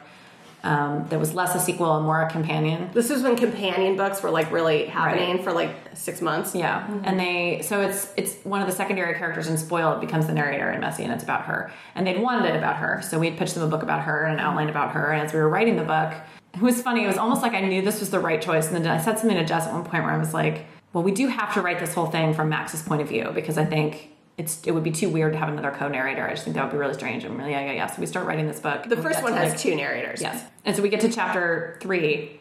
[0.65, 2.91] um, that was less a sequel and more a companion.
[2.95, 6.55] This was when companion books were like really happening for like six months.
[6.55, 9.93] Yeah, and they so it's it's one of the secondary characters in Spoil.
[9.93, 11.71] It becomes the narrator in Messy, and it's about her.
[11.95, 14.35] And they'd wanted it about her, so we'd pitched them a book about her and
[14.35, 15.13] an outline about her.
[15.13, 16.15] And as we were writing the book,
[16.55, 17.05] it was funny.
[17.05, 18.67] It was almost like I knew this was the right choice.
[18.67, 21.05] And then I said something to Jess at one point where I was like, "Well,
[21.05, 23.67] we do have to write this whole thing from Max's point of view because I
[23.67, 26.27] think." It's, it would be too weird to have another co-narrator.
[26.27, 27.23] I just think that would be really strange.
[27.25, 27.87] And really, yeah, yeah, yeah.
[27.87, 28.89] So we start writing this book.
[28.89, 30.21] The first one has like- two narrators.
[30.21, 30.43] Yes.
[30.65, 32.41] And so we get to chapter three,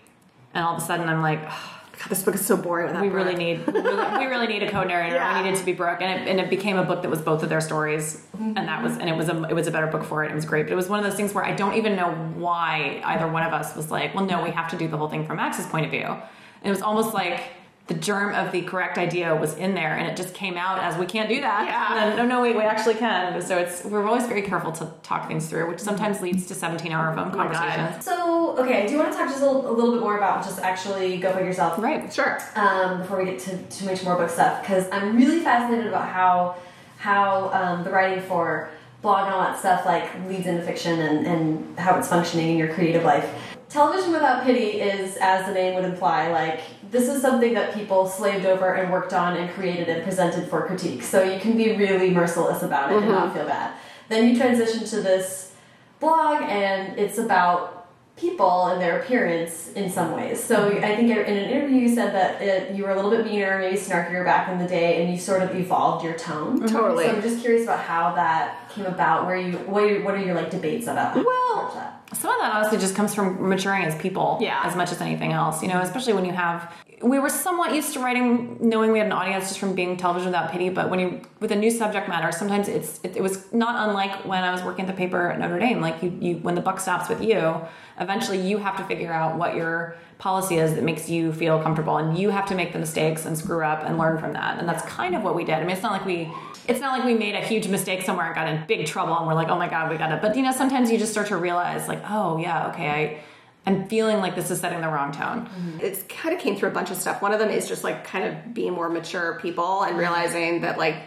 [0.55, 3.09] and all of a sudden I'm like, God, this book is so boring without we
[3.09, 5.15] really need we really, we really need a co-narrator.
[5.15, 5.37] Yeah.
[5.37, 7.43] We needed to be Brooke, and it, and it became a book that was both
[7.43, 10.03] of their stories, and that was and it was a it was a better book
[10.03, 10.31] for it.
[10.31, 12.11] It was great, but it was one of those things where I don't even know
[12.35, 15.09] why either one of us was like, well, no, we have to do the whole
[15.09, 16.01] thing from Max's point of view.
[16.05, 16.21] And
[16.63, 17.41] it was almost like
[17.87, 20.97] the germ of the correct idea was in there and it just came out as
[20.97, 21.65] we can't do that.
[21.67, 21.89] Yeah.
[22.09, 23.41] And then, no, no, wait, we actually can.
[23.41, 26.93] So it's we're always very careful to talk things through, which sometimes leads to 17
[26.93, 28.05] hour phone Oh conversations.
[28.05, 30.43] So, okay, I do want to talk just a, little- a little bit more about
[30.45, 31.77] just actually Go Fug Yourself.
[31.77, 32.11] Right.
[32.13, 32.39] Sure.
[32.55, 36.07] um, before we get to too much more book stuff because I'm really fascinated about
[36.07, 36.55] how
[36.99, 38.69] how um, the writing for
[39.01, 42.57] blog and all that stuff like leads into fiction and, and how it's functioning in
[42.57, 43.29] your creative life.
[43.73, 46.59] Television Without Pity is, as the name would imply, like
[46.91, 50.67] this is something that people slaved over and worked on and created and presented for
[50.67, 51.01] critique.
[51.01, 53.37] So you can be really merciless about it and not mm-hmm.
[53.37, 53.73] feel bad.
[54.09, 55.55] Then you transition to this
[55.99, 60.43] blog and it's about people and their appearance in some ways.
[60.43, 63.25] So I think in an interview you said that it, you were a little bit
[63.25, 66.59] meaner, maybe snarkier back in the day, and you sort of evolved your tone.
[66.59, 66.67] Mm-hmm.
[66.67, 67.05] Totally.
[67.05, 69.25] So I'm just curious about how that came about.
[69.25, 71.15] Where you what are, what are your like debates about?
[71.15, 72.02] Well, that?
[72.13, 74.61] Some of that honestly just comes from maturing as people, Yeah.
[74.63, 75.61] as much as anything else.
[75.61, 76.71] You know, especially when you have.
[77.03, 80.27] We were somewhat used to writing, knowing we had an audience just from being television
[80.27, 80.69] without pity.
[80.69, 84.25] But when you with a new subject matter, sometimes it's it, it was not unlike
[84.25, 85.81] when I was working at the paper at Notre Dame.
[85.81, 87.59] Like you, you when the buck stops with you,
[87.99, 91.97] eventually you have to figure out what your policy is that makes you feel comfortable,
[91.97, 94.57] and you have to make the mistakes and screw up and learn from that.
[94.57, 95.55] And that's kind of what we did.
[95.55, 96.31] I mean, it's not like we.
[96.65, 99.27] It's not like we made a huge mistake somewhere and got in big trouble and
[99.27, 100.21] we're like, oh my god, we got it.
[100.21, 103.23] But you know, sometimes you just start to realize, like, oh yeah, okay, I,
[103.65, 105.49] I'm feeling like this is setting the wrong tone.
[105.81, 107.21] It's kind of came through a bunch of stuff.
[107.21, 110.77] One of them is just like kind of being more mature people and realizing that
[110.77, 110.97] like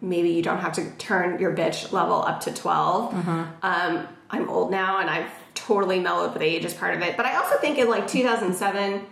[0.00, 3.14] maybe you don't have to turn your bitch level up to 12.
[3.62, 7.16] Um, I'm old now and I've totally mellowed with age as part of it.
[7.16, 9.06] But I also think in like 2007,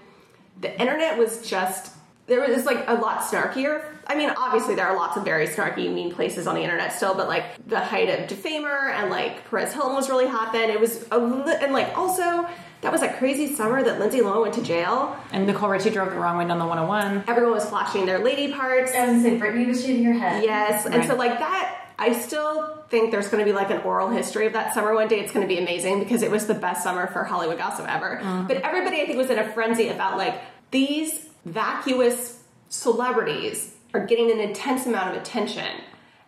[0.60, 1.92] the internet was just
[2.26, 3.84] there was like a lot snarkier.
[4.06, 7.14] I mean, obviously there are lots of very snarky, mean places on the internet still,
[7.14, 10.70] but like the height of Defamer and like Perez Hilton was really hot then.
[10.70, 12.48] It was a and like also
[12.84, 15.16] that was that crazy summer that Lindsay Lohan went to jail.
[15.32, 17.24] And Nicole Richie drove the wrong way down the 101.
[17.26, 18.92] Everyone was flashing their lady parts.
[18.94, 20.44] I was gonna say Britney was shaving her head.
[20.44, 21.08] Yes, and Right.
[21.08, 21.80] so like that.
[21.98, 25.06] I still think there's going to be like an oral history of that summer one
[25.06, 25.20] day.
[25.20, 28.18] It's going to be amazing because it was the best summer for Hollywood gossip ever.
[28.20, 28.48] Mm-hmm.
[28.48, 30.40] But everybody, I think, was in a frenzy about like
[30.72, 35.68] these vacuous celebrities are getting an intense amount of attention,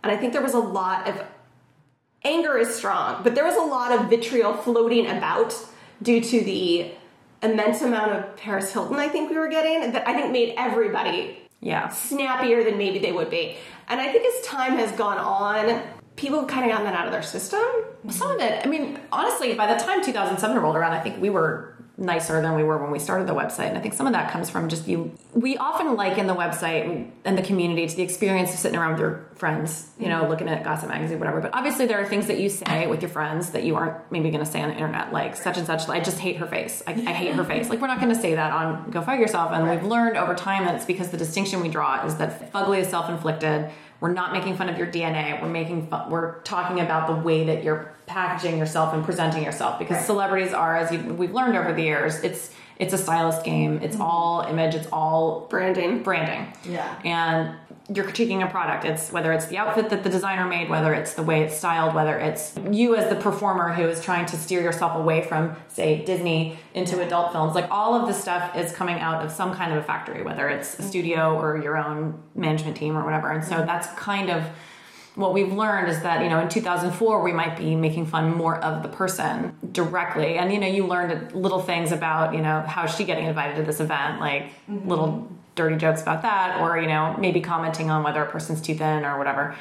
[0.04, 1.20] and I think there was a lot of
[2.24, 5.52] anger is strong, but there was a lot of vitriol floating about
[6.02, 6.90] due to the
[7.42, 11.38] immense amount of Paris Hilton I think we were getting that I think made everybody
[11.60, 11.88] Yeah.
[11.88, 13.56] snappier than maybe they would be.
[13.88, 15.82] And I think as time has gone on,
[16.16, 17.60] people have kind of gotten that out of their system.
[18.08, 21.30] Some of it, I mean, honestly, by the time 2007 rolled around, I think we
[21.30, 23.68] were nicer than we were when we started the website.
[23.68, 25.12] And I think some of that comes from just you.
[25.32, 29.00] We often liken the website and the community to the experience of sitting around with
[29.00, 31.40] your friends, you know, looking at Gossip Magazine, whatever.
[31.40, 34.30] But obviously, there are things that you say with your friends that you aren't maybe
[34.30, 35.88] going to say on the internet, like such and such.
[35.88, 36.82] I just hate her face.
[36.86, 37.70] I, I hate her face.
[37.70, 39.52] Like, we're not going to say that on Go Fug Yourself.
[39.52, 42.78] And we've learned over time that it's because the distinction we draw is that fugly
[42.78, 43.70] is self inflicted.
[44.00, 45.40] We're not making fun of your DNA.
[45.40, 49.78] We're making fun, we're talking about the way that you're packaging yourself and presenting yourself
[49.78, 53.80] because celebrities are, as you, we've learned over the years, it's it's a stylist game.
[53.82, 54.02] It's mm-hmm.
[54.02, 54.74] all image.
[54.74, 56.02] It's all Branding.
[56.02, 56.52] branding.
[56.70, 57.00] Yeah.
[57.04, 57.56] And
[57.94, 58.84] you're critiquing a product.
[58.84, 61.94] It's whether it's the outfit that the designer made, whether it's the way it's styled,
[61.94, 66.04] whether it's you as the performer who is trying to steer yourself away from, say,
[66.04, 67.54] Disney into adult films.
[67.54, 70.48] Like all of this stuff is coming out of some kind of a factory, whether
[70.48, 73.30] it's a studio or your own management team or whatever.
[73.30, 74.44] And so that's kind of
[75.14, 78.62] what we've learned is that you know in 2004 we might be making fun more
[78.62, 82.84] of the person directly and you know you learned little things about you know how
[82.84, 86.86] is she getting invited to this event like little dirty jokes about that or you
[86.86, 89.56] know maybe commenting on whether a person's too thin or whatever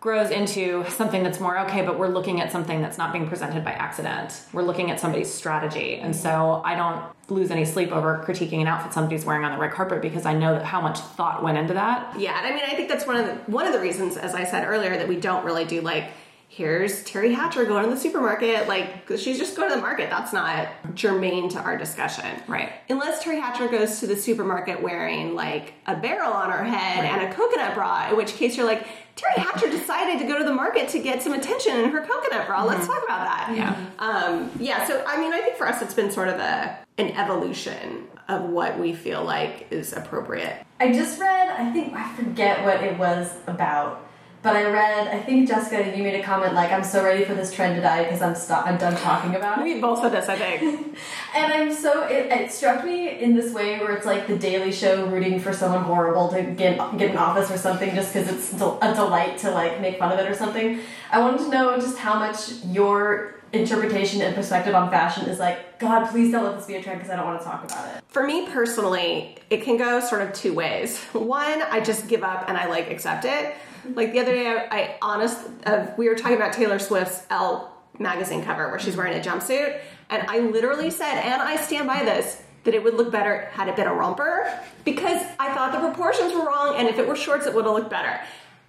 [0.00, 3.64] grows into something that's more okay but we're looking at something that's not being presented
[3.64, 8.24] by accident we're looking at somebody's strategy and so i don't lose any sleep over
[8.24, 10.98] critiquing an outfit somebody's wearing on the red carpet because i know that how much
[11.00, 13.66] thought went into that Yeah, and I mean, I think that's one of the one
[13.66, 16.10] of the reasons, as I said earlier, that we don't really do like.
[16.50, 18.68] Here's Teri Hatcher going to the supermarket.
[18.68, 20.08] Like, she's just going to the market.
[20.10, 22.24] That's not germane to our discussion.
[22.48, 22.72] Right.
[22.88, 27.30] Unless Teri Hatcher goes to the supermarket wearing like a barrel on her head and
[27.30, 30.52] a coconut bra, in which case you're like, Teri Hatcher decided to go to the
[30.54, 32.64] market to get some attention in her coconut bra.
[32.64, 33.52] Let's talk about that.
[33.54, 33.86] Yeah.
[33.98, 37.10] Um, yeah, so I mean, I think for us, it's been sort of a an
[37.12, 40.64] evolution of what we feel like is appropriate.
[40.80, 44.07] I just read, I think, I forget what it was about,
[44.42, 47.34] but I read, I think Jessica, you made a comment like, "I'm so ready for
[47.34, 50.12] this trend to die because I'm stop, I'm done talking about it." We both said
[50.12, 50.96] this, I think.
[51.34, 54.72] And I'm so it, it struck me in this way where it's like the Daily
[54.72, 58.52] Show rooting for someone horrible to get get an office or something just because it's
[58.54, 60.80] a delight to like make fun of it or something.
[61.10, 65.64] I wanted to know just how much your interpretation and perspective on fashion is like.
[65.78, 67.96] God, please don't let this be a trend because I don't want to talk about
[67.96, 68.02] it.
[68.08, 70.98] For me personally, it can go sort of two ways.
[71.12, 73.54] One, I just give up and I like accept it.
[73.94, 77.72] Like the other day, I, I honest, uh, we were talking about Taylor Swift's Elle
[77.98, 82.04] magazine cover where she's wearing a jumpsuit, and I literally said, and I stand by
[82.04, 84.50] this, that it would look better had it been a romper
[84.84, 87.74] because I thought the proportions were wrong, and if it were shorts, it would have
[87.74, 88.20] looked better.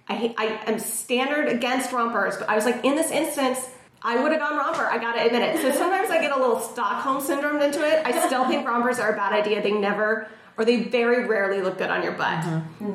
[0.08, 3.68] I, hate- I am standard against rompers, but I was like, in this instance,
[4.02, 4.86] I would have gone romper.
[4.86, 5.60] I gotta admit it.
[5.62, 8.02] So sometimes I get a little Stockholm syndrome into it.
[8.06, 9.62] I still think rompers are a bad idea.
[9.62, 12.42] They never, or they very rarely look good on your butt.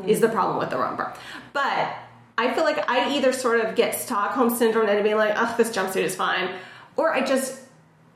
[0.07, 1.13] Is the problem with the romper?
[1.53, 1.95] But
[2.37, 5.69] I feel like I either sort of get Stockholm syndrome and be like, "Ugh, this
[5.69, 6.49] jumpsuit is fine,"
[6.97, 7.61] or I just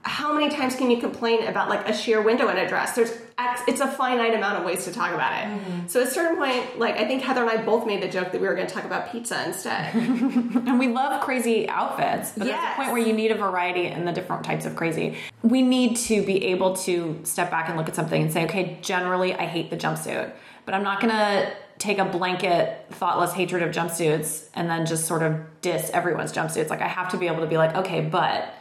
[0.01, 2.95] how many times can you complain about like a sheer window in a dress?
[2.95, 5.47] There's X, it's a finite amount of ways to talk about it.
[5.47, 5.87] Mm-hmm.
[5.87, 8.31] So at a certain point, like I think Heather and I both made the joke
[8.31, 9.93] that we were going to talk about pizza instead.
[10.69, 14.05] And we love crazy outfits, but there's a point where you need a variety in
[14.05, 15.17] the different types of crazy.
[15.41, 18.77] We need to be able to step back and look at something and say, okay,
[18.81, 20.31] generally I hate the jumpsuit,
[20.65, 25.23] but I'm not gonna take a blanket, thoughtless hatred of jumpsuits and then just sort
[25.23, 26.69] of diss everyone's jumpsuits.
[26.69, 28.53] Like I have to be able to be like, okay, but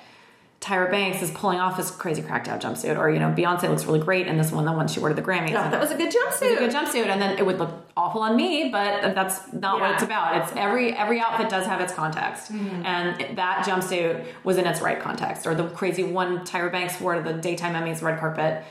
[0.61, 3.85] Tyra Banks is pulling off this crazy cracked out jumpsuit, or you know, Beyonce looks
[3.85, 5.53] really great in this one, the one she wore to the Grammys.
[5.53, 6.59] No, that was a good it was a jumpsuit.
[6.59, 10.03] good jumpsuit, and then it would look awful on me, but that's not what it's
[10.03, 10.37] about.
[10.43, 12.85] It's every every outfit does have its context, mm-hmm.
[12.85, 15.47] and that jumpsuit was in its right context.
[15.47, 18.65] Or the crazy one Tyra Banks wore to the daytime Emmys red carpet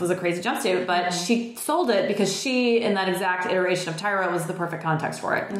[0.00, 4.00] was a crazy jumpsuit, but she sold it because she, in that exact iteration of
[4.00, 5.50] Tyra, was the perfect context for it.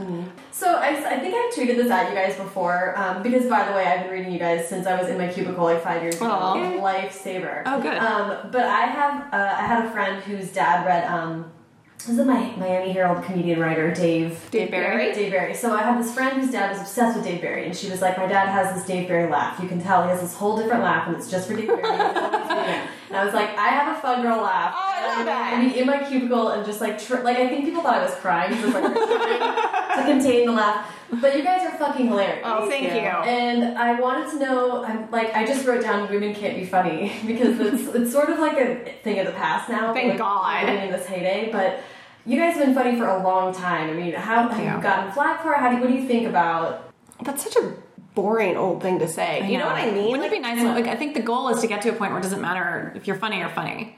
[0.50, 3.72] So I, I think I've tweeted this at you guys before um, because, by the
[3.72, 6.16] way, I've been reading you guys since I was in my cubicle like five years
[6.16, 6.26] ago.
[6.30, 6.54] Aw.
[6.80, 7.62] Lifesaver.
[7.66, 7.98] Oh, good.
[7.98, 11.04] Um, but I have uh, I had a friend whose dad read.
[11.10, 11.52] Um,
[11.98, 15.12] this is my Miami Herald comedian writer Dave Dave Barry?
[15.12, 15.52] Dave Barry.
[15.52, 18.00] So I had this friend whose dad was obsessed with Dave Barry, and she was
[18.00, 19.60] like, "My dad has this Dave Barry laugh.
[19.60, 22.88] You can tell he has this whole different laugh, and it's just for Dave Barry."
[23.10, 25.52] and I was like, "I have a Fug girl laugh." Oh, I love And that.
[25.54, 28.04] I mean, in my cubicle and just like tr- like I think people thought I
[28.04, 30.86] was crying because like trying to contain the laugh.
[31.20, 32.42] But you guys are fucking hilarious.
[32.44, 33.00] Oh, thank you.
[33.00, 37.12] And I wanted to know, I'm like, I just wrote down "women can't be funny"
[37.26, 39.92] because it's it's sort of like a thing of the past now.
[39.92, 40.64] Thank like, God.
[40.66, 41.80] living in this heyday, but.
[42.26, 43.88] You guys have been funny for a long time.
[43.88, 44.70] I mean, how have you.
[44.70, 45.54] you gotten flack for?
[45.54, 46.92] How do you, what do you think about?
[47.24, 47.74] That's such a
[48.14, 49.50] boring old thing to say.
[49.50, 50.10] You know what I mean?
[50.10, 50.62] Wouldn't Like, it be nice?
[50.62, 52.92] Like, I think the goal is to get to a point where it doesn't matter
[52.96, 53.96] if you're funny or funny.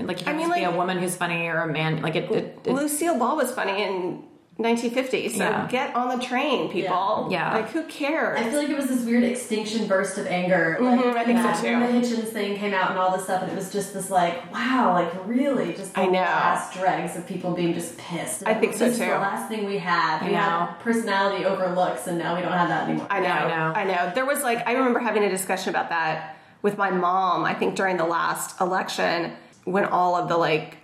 [0.00, 2.02] Like you can I mean, just be like- a woman who's funny or a man.
[2.02, 2.30] Like it.
[2.30, 4.24] it, it Lucille Ball was funny in
[4.56, 5.66] 1950, so Yeah.
[5.68, 7.26] get on the train, people.
[7.28, 7.50] Yeah.
[7.50, 7.54] Yeah.
[7.56, 8.38] Like, who cares?
[8.38, 10.76] I feel like it was this weird extinction burst of anger.
[10.80, 11.72] Like, Mhm, I think so, too.
[11.80, 14.10] When the Hitchens thing came out and all this stuff, and it was just this
[14.10, 16.20] like, wow, like really, just the I know.
[16.20, 18.44] last dregs of people being just pissed.
[18.46, 18.98] I think so, too.
[18.98, 20.22] the last thing we had.
[20.22, 20.38] I We know.
[20.38, 23.06] had personality overlooks, and now we don't have that anymore.
[23.10, 23.72] I know, I know.
[23.74, 24.12] I know.
[24.14, 27.44] There was like I remember having a discussion about that with my mom.
[27.44, 29.32] I think during the last election
[29.64, 30.76] when all of the like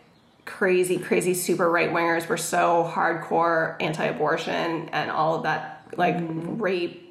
[0.58, 6.60] crazy, crazy super right wingers were so hardcore anti-abortion and all of that like mm-hmm.
[6.60, 7.06] rape.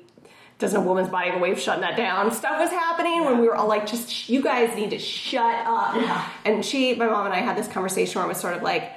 [0.60, 2.32] Doesn't a woman's body have a way of shutting that down?
[2.32, 5.66] Stuff was happening when we were all like, just sh- you guys need to shut
[5.66, 5.96] up.
[5.96, 6.30] Yeah.
[6.44, 8.92] And she, my mom and I had this conversation where it was sort of like,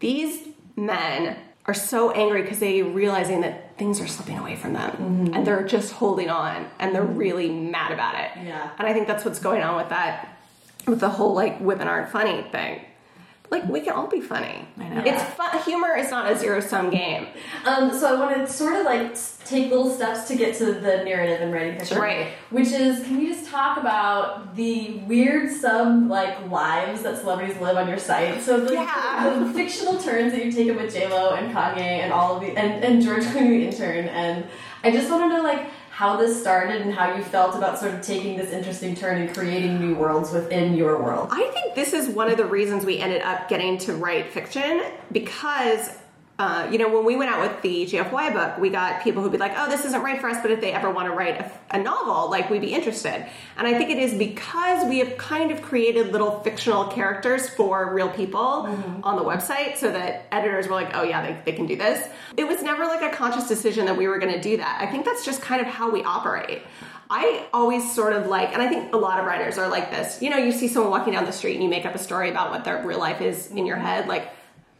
[0.00, 4.90] these men are so angry because they realizing that things are slipping away from them
[4.90, 5.34] mm-hmm.
[5.34, 7.16] and they're just holding on and they're mm-hmm.
[7.16, 8.46] really mad about it.
[8.46, 8.70] Yeah.
[8.78, 10.38] And I think that's what's going on with that,
[10.86, 12.84] with the whole like women aren't funny thing.
[13.50, 14.66] Like we can all be funny.
[14.78, 15.02] I know.
[15.06, 15.58] It's fun.
[15.62, 17.28] Humor is not a zero sum game.
[17.64, 21.02] Um, so I want to sort of like take little steps to get to the
[21.04, 22.28] narrative and writing fiction, Right.
[22.50, 27.78] Which is, can you just talk about the weird sub like lives that celebrities live
[27.78, 28.42] on your site?
[28.42, 29.38] So the, Yeah.
[29.42, 32.48] the fictional turns that you've taken with J Lo and Kanye and all of the
[32.58, 34.44] and, and George Clooney the intern, and
[34.84, 35.66] I just want to know like
[35.98, 39.34] how this started and how you felt about sort of taking this interesting turn and
[39.34, 41.26] creating new worlds within your world.
[41.32, 44.80] I think this is one of the reasons we ended up getting to write fiction
[45.10, 45.98] because,
[46.38, 49.32] uh, you know, when we went out with the GFY book, we got people who'd
[49.32, 51.40] be like, oh, this isn't right for us, but if they ever want to write
[51.40, 53.26] a, a novel, like, we'd be interested.
[53.56, 57.92] And I think it is because we have kind of created little fictional characters for
[57.92, 58.38] real people
[59.02, 62.08] on the website so that editors were like, oh, yeah, they, they can do this.
[62.36, 64.78] It was never like a conscious decision that we were going to do that.
[64.80, 66.62] I think that's just kind of how we operate.
[67.10, 70.22] I always sort of like, and I think a lot of writers are like this.
[70.22, 72.30] You know, you see someone walking down the street and you make up a story
[72.30, 74.06] about what their real life is in your head.
[74.06, 74.30] Like,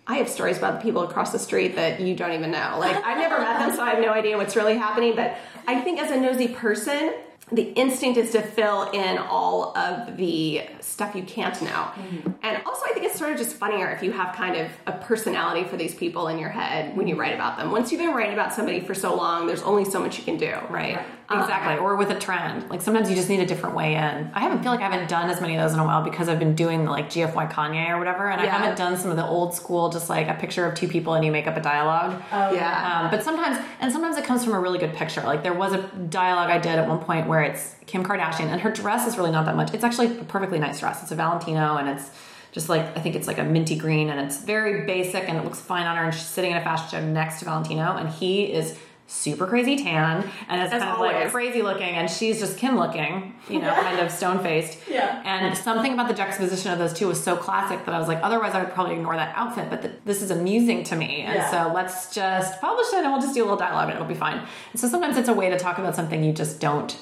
[0.08, 2.76] I have stories about the people across the street that you don't even know.
[2.78, 5.14] Like I've never met them, so I have no idea what's really happening.
[5.14, 5.36] But
[5.66, 7.12] I think as a nosy person,
[7.52, 11.68] the instinct is to fill in all of the stuff you can't know.
[11.68, 12.30] Mm-hmm.
[12.42, 14.92] And also, I think it's sort of just funnier if you have kind of a
[14.92, 17.70] personality for these people in your head when you write about them.
[17.70, 20.36] Once you've been writing about somebody for so long, there's only so much you can
[20.36, 20.54] do.
[20.70, 20.98] Right.
[21.30, 21.76] Exactly.
[21.78, 22.68] or with a trend.
[22.70, 24.30] Like sometimes you just need a different way in.
[24.34, 26.28] I haven't feel like I haven't done as many of those in a while because
[26.28, 29.16] I've been doing the like GFY Kanye or whatever, and I haven't done some of
[29.16, 31.60] the old school, just like a picture of two people and you make up a
[31.60, 32.22] dialogue.
[32.32, 33.02] Oh, Yeah.
[33.04, 35.20] Um, but sometimes, and sometimes it comes from a really good picture.
[35.22, 38.60] Like there was a dialogue I did at one point where it's Kim Kardashian, and
[38.62, 39.74] her dress is really not that much.
[39.74, 41.02] It's actually a perfectly nice dress.
[41.02, 42.10] It's a Valentino, and it's
[42.52, 45.44] just like I think it's like a minty green, and it's very basic, and it
[45.44, 46.04] looks fine on her.
[46.04, 48.78] And she's sitting in a fashion show next to Valentino, and he is
[49.10, 52.76] super crazy tan and is As kind of like crazy looking, and she's just Kim
[52.76, 54.78] looking, you know, kind of stone faced.
[54.88, 55.22] Yeah.
[55.24, 58.20] And something about the juxtaposition of those two was so classic that I was like,
[58.22, 61.22] otherwise I would probably ignore that outfit, but th- this is amusing to me.
[61.22, 61.50] And Yeah.
[61.50, 64.14] so let's just publish it and we'll just do a little dialogue and it'll be
[64.14, 64.40] fine.
[64.72, 66.92] And so sometimes it's a way to talk about something you just don't,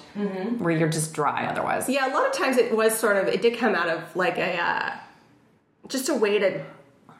[0.59, 1.89] where you're just dry otherwise.
[1.89, 4.39] Yeah, a lot of times it was sort of it did come out of like
[4.39, 4.91] a uh,
[5.89, 6.65] just a way to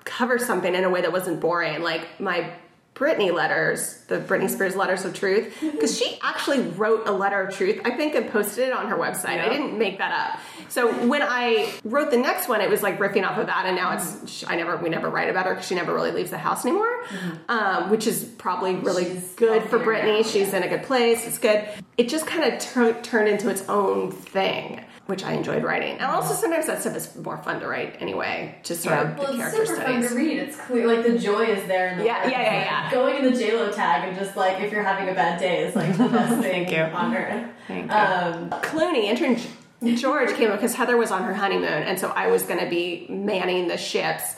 [0.05, 1.83] cover something in a way that wasn't boring.
[1.83, 2.51] Like my
[2.97, 7.55] Britney letters, the Britney Spears letters of truth, because she actually wrote a letter of
[7.55, 9.39] truth, I think, and posted it on her website.
[9.39, 10.41] I didn't make that up.
[10.71, 13.77] So when I wrote the next one, it was like riffing off of that, and
[13.77, 16.39] now it's I never we never write about her because she never really leaves the
[16.39, 17.05] house anymore,
[17.51, 20.23] um, which is probably really She's good for Britney.
[20.23, 21.27] now, She's in a good place.
[21.27, 21.69] It's good.
[21.99, 25.93] It just kind of tur- turned into its own thing, which I enjoyed writing.
[25.93, 29.03] And also sometimes that stuff is more fun to write anyway, just sort Yeah.
[29.13, 29.85] of Well, the it's super studies.
[29.85, 30.39] fun to read.
[30.39, 31.89] It's clear, like the joy is there.
[31.89, 32.33] In the Yeah, work.
[32.33, 32.91] yeah, yeah, yeah.
[32.91, 35.77] Going in the JLo tag and just like if you're having a bad day is
[35.77, 36.83] like the best thing Thank you.
[36.83, 37.45] on earth.
[37.69, 37.97] Thank you.
[37.97, 39.37] Um, Clooney, intern
[39.97, 42.69] George came up because Heather was on her honeymoon, and so I was going to
[42.69, 44.37] be manning the ships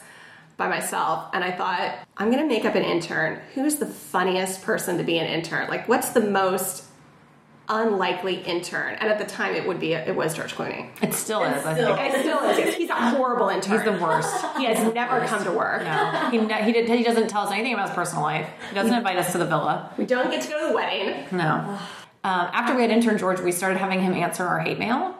[0.58, 1.26] by myself.
[1.32, 3.40] And I thought, I'm going to make up an intern.
[3.54, 5.68] Who's the funniest person to be an intern?
[5.68, 6.82] Like, what's the most
[7.68, 8.94] unlikely intern?
[8.94, 10.88] And at the time, it would be it was George Clooney.
[11.02, 12.14] It still It's is, I still- think.
[12.14, 12.74] It still is.
[12.76, 13.74] He's a horrible intern.
[13.76, 14.34] He's the worst.
[14.56, 15.82] He has never come to work.
[15.84, 18.48] No, he, ne- he, did, he doesn't tell us anything about his personal life.
[18.68, 19.92] He doesn't invite us to the villa.
[19.98, 21.24] We don't get to go to the wedding.
[21.32, 21.78] No.
[22.24, 25.14] Um, after we had intern George, we started having him answer our hate mail.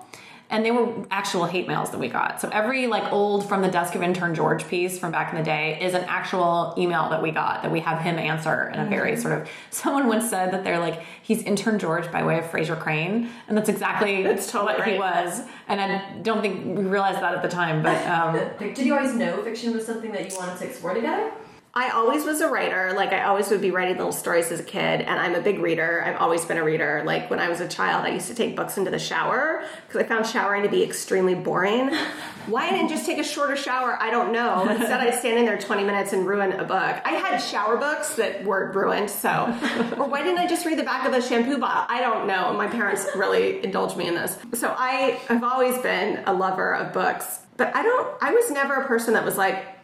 [0.51, 2.41] And they were actual hate mails that we got.
[2.41, 5.45] So every like old from the desk of intern George piece from back in the
[5.45, 8.87] day is an actual email that we got that we have him answer in a
[8.87, 9.49] very sort of.
[9.71, 13.57] Someone once said that they're like he's intern George by way of Frasier Crane, and
[13.57, 15.43] that's exactly That's totally what he was.
[15.69, 19.15] And I don't think we realized that at the time, but um, did you always
[19.15, 21.31] know fiction was something that you wanted to explore together?
[21.79, 22.93] I always was a writer.
[22.97, 25.61] Like I always would be writing little stories as a kid, and I'm a big
[25.61, 26.03] reader.
[26.05, 27.05] I've always been a reader.
[27.07, 30.03] Like when I was a child, I used to take books into the shower because
[30.03, 31.95] I found showering to be extremely boring.
[32.49, 34.68] Why I didn't just take a shorter shower, I don't know.
[34.68, 37.01] Instead, I stand in there 20 minutes and ruin a book.
[37.05, 39.29] I had shower books that were ruined, so.
[39.99, 41.85] Or why didn't I just read the back of the shampoo bottle?
[41.89, 42.53] I don't know.
[42.55, 44.37] My parents really indulged me in this.
[44.55, 48.22] So I have always been a lover of books, but I don't.
[48.22, 49.78] I was never a person that was like,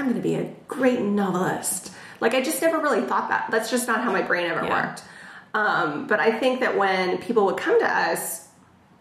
[0.00, 1.92] I'm going to be a great novelist.
[2.20, 3.50] Like I just never really thought that.
[3.50, 4.86] That's just not how my brain ever Yeah.
[4.88, 5.02] worked.
[5.52, 8.48] Um, but I think that when people would come to us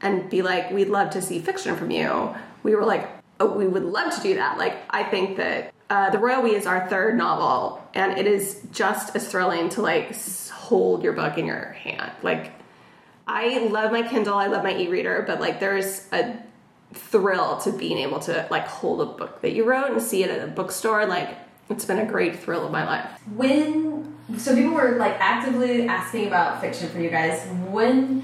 [0.01, 3.07] and be like, "We'd love to see fiction from you," we were like,
[3.39, 6.55] "Oh, we would love to do that." Like I think that uh, the Royal We
[6.55, 10.15] is our third novel, and it is just as thrilling to like
[10.51, 12.11] hold your book in your hand.
[12.23, 12.51] Like
[13.27, 16.35] I love my Kindle, I love my e-reader, but like there's a
[16.93, 20.29] thrill to being able to like hold a book that you wrote and see it
[20.29, 21.05] at a bookstore.
[21.05, 21.37] Like
[21.69, 23.07] it's been a great thrill of my life.
[23.35, 27.47] When so people were like actively asking about fiction for you guys.
[27.69, 28.23] When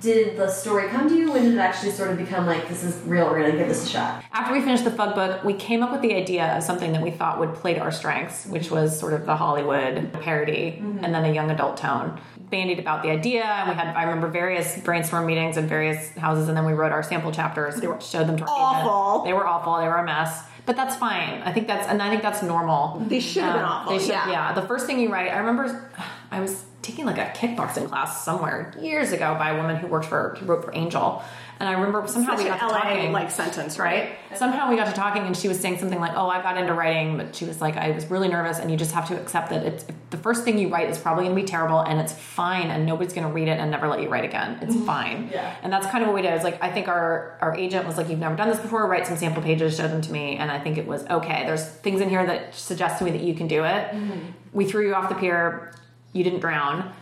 [0.00, 1.32] did the story come to you?
[1.32, 3.26] When did it actually sort of become like this is real?
[3.26, 4.24] We're gonna give this a shot.
[4.32, 7.02] After we finished the Fug book, we came up with the idea of something that
[7.02, 11.04] we thought would play to our strengths, which was sort of the Hollywood parody mm-hmm.
[11.04, 12.20] and then a young adult tone.
[12.50, 16.48] Bandied about the idea, and we had I remember various brainstorm meetings in various houses,
[16.48, 17.76] and then we wrote our sample chapters.
[17.76, 19.24] They were showed them to Awful.
[19.24, 19.76] They were awful.
[19.78, 20.44] They were a mess.
[20.64, 21.42] But that's fine.
[21.42, 23.02] I think that's and I think that's normal.
[23.06, 23.92] They should have been Um, awful.
[23.92, 24.30] They should, yeah.
[24.30, 24.52] yeah.
[24.52, 25.90] The first thing you write, I remember
[26.30, 30.06] I was taking like a kickboxing class somewhere years ago by a woman who worked
[30.06, 31.22] for who wrote for Angel,
[31.60, 33.12] and I remember somehow Such we got to LA talking.
[33.12, 34.16] like sentence, right?
[34.34, 36.72] Somehow we got to talking, and she was saying something like, "Oh, I got into
[36.72, 39.50] writing," but she was like, "I was really nervous, and you just have to accept
[39.50, 42.12] that it's the first thing you write is probably going to be terrible, and it's
[42.12, 44.58] fine, and nobody's going to read it and never let you write again.
[44.62, 44.86] It's mm-hmm.
[44.86, 45.56] fine." Yeah.
[45.62, 46.32] And that's kind of what we did.
[46.32, 48.86] It's like I think our our agent was like, "You've never done this before.
[48.86, 51.44] Write some sample pages, show them to me," and I think it was okay.
[51.44, 53.90] There's things in here that suggest to me that you can do it.
[53.90, 54.18] Mm-hmm.
[54.52, 55.72] We threw you off the pier.
[56.12, 56.92] You didn't drown.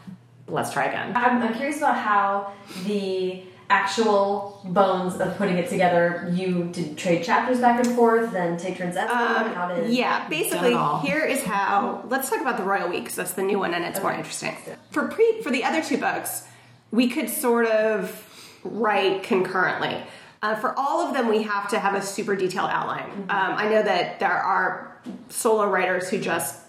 [0.48, 1.16] Let's try again.
[1.16, 2.52] I'm, I'm curious about how
[2.84, 8.57] the actual bones of putting it together, you did trade chapters back and forth, then
[8.57, 11.00] take turns at Um, how did yeah, basically, Done it all.
[11.00, 12.04] here is how.
[12.09, 13.16] Let's talk about the Royal Weeks.
[13.16, 14.57] That's the new one, and it's more interesting.
[14.92, 16.46] For pre for the other two books,
[16.92, 18.22] we could sort of
[18.62, 20.00] write concurrently.
[20.42, 23.11] Uh, for all of them, we have to have a super detailed outline.
[23.28, 24.96] Um, I know that there are
[25.28, 26.61] solo writers who just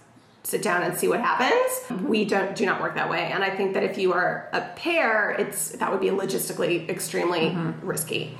[0.48, 1.70] sit down and see what happens.
[2.08, 4.62] We don't do not work that way, and I think that if you are a
[4.78, 7.50] pair, it's that would be logistically extremely
[7.82, 8.38] risky.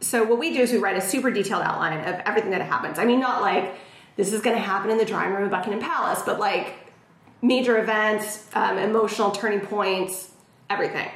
[0.00, 2.98] So what we do is we write a super detailed outline of everything that happens.
[2.98, 3.74] I mean, not like
[4.16, 6.74] this is going to happen in the drawing room of Buckingham Palace, but like
[7.40, 10.32] major events, um, emotional turning points,
[10.68, 11.08] everything.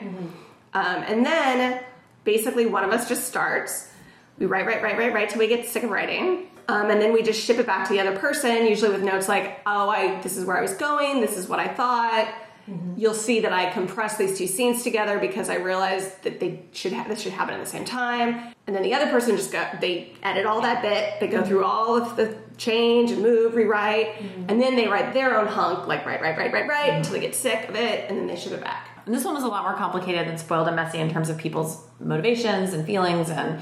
[0.73, 1.83] Um, and then
[2.25, 3.91] basically one of us just starts.
[4.39, 6.49] We write, write, write, write, write till we get sick of writing.
[6.69, 9.29] Um, and then we just ship it back to the other person, usually with notes
[9.29, 11.21] like, "Oh, I this is where I was going.
[11.21, 12.33] This is what I thought."
[12.71, 12.95] Mm-hmm.
[12.97, 16.93] You'll see that I compressed these two scenes together because I realized that they should
[16.93, 18.55] have this should happen at the same time.
[18.69, 21.19] And then the other person just go they edit all that bit.
[21.19, 24.45] They go through all of the change and move, rewrite, mm-hmm.
[24.49, 26.97] and then they write their own hunk, like write, write, write, write, write, mm-hmm.
[26.99, 28.89] until they get sick of it, and then they ship it back.
[29.05, 31.39] And this one was a lot more complicated than spoiled and messy in terms of
[31.39, 33.61] people's motivations and feelings and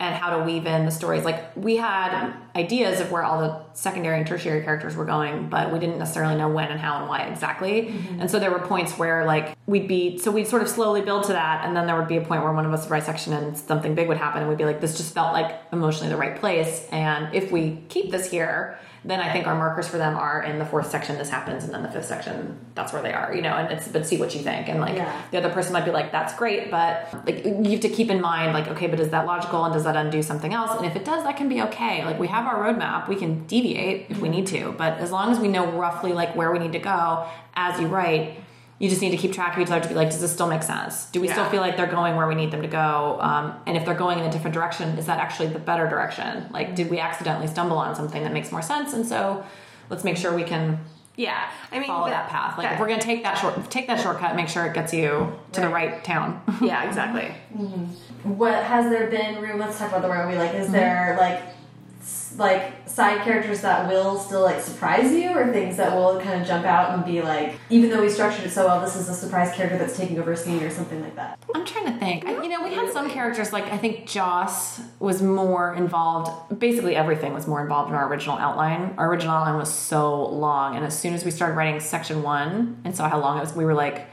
[0.00, 1.24] and how to weave in the stories.
[1.24, 5.70] Like we had ideas of where all the secondary and tertiary characters were going, but
[5.70, 7.82] we didn't necessarily know when and how and why exactly.
[7.82, 8.20] Mm-hmm.
[8.22, 11.24] And so there were points where like we'd be so we'd sort of slowly build
[11.24, 13.04] to that, and then there would be a point where one of us would write
[13.04, 16.10] section and something big would happen, and we'd be like, this just felt like emotionally
[16.10, 16.88] the right place.
[16.90, 20.58] And if we keep this here, then I think our markers for them are in
[20.58, 23.42] the fourth section this happens, and then the fifth section that's where they are, you
[23.42, 23.54] know.
[23.56, 25.10] And it's but see what you think, and like Yeah.
[25.30, 28.20] the other person might be like, that's great, but like you have to keep in
[28.20, 30.76] mind, like, okay, but is that logical and does that undo something else?
[30.76, 32.04] And if it does, that can be okay.
[32.04, 35.32] Like we have our roadmap, we can deviate if we need to, but as long
[35.32, 38.36] as we know roughly like where we need to go as you write,
[38.80, 40.48] you just need to keep track of each other to be like, does this still
[40.48, 41.04] make sense?
[41.12, 43.18] Do we still feel like they're going where we need them to go?
[43.20, 46.46] Um, and if they're going in a different direction, is that actually the better direction?
[46.50, 48.94] Like, did we accidentally stumble on something that makes more sense?
[48.94, 49.44] And so
[49.90, 50.80] let's make sure we can
[51.16, 52.56] Yeah, I mean follow that, path.
[52.56, 55.30] Like, if we're gonna take that short, take that shortcut, make sure it gets you
[55.52, 55.90] to the Right.
[55.92, 56.40] right town.
[56.62, 57.34] yeah, exactly.
[58.24, 61.40] what has there been room let's talk about the royal we like is there like
[61.40, 61.54] s-
[62.36, 66.46] like side characters that will still like surprise you or things that will kind of
[66.46, 69.14] jump out and be like even though we structured it so well this is a
[69.14, 72.26] surprise character that's taking over a scene or something like that I'm trying to think.
[72.26, 76.58] I, you know, we had some characters like I think Joss was more involved.
[76.58, 78.94] Basically, everything was more involved in our original outline.
[78.98, 82.80] Our original outline was so long, and as soon as we started writing section one
[82.84, 84.06] and saw how long it was, we were like,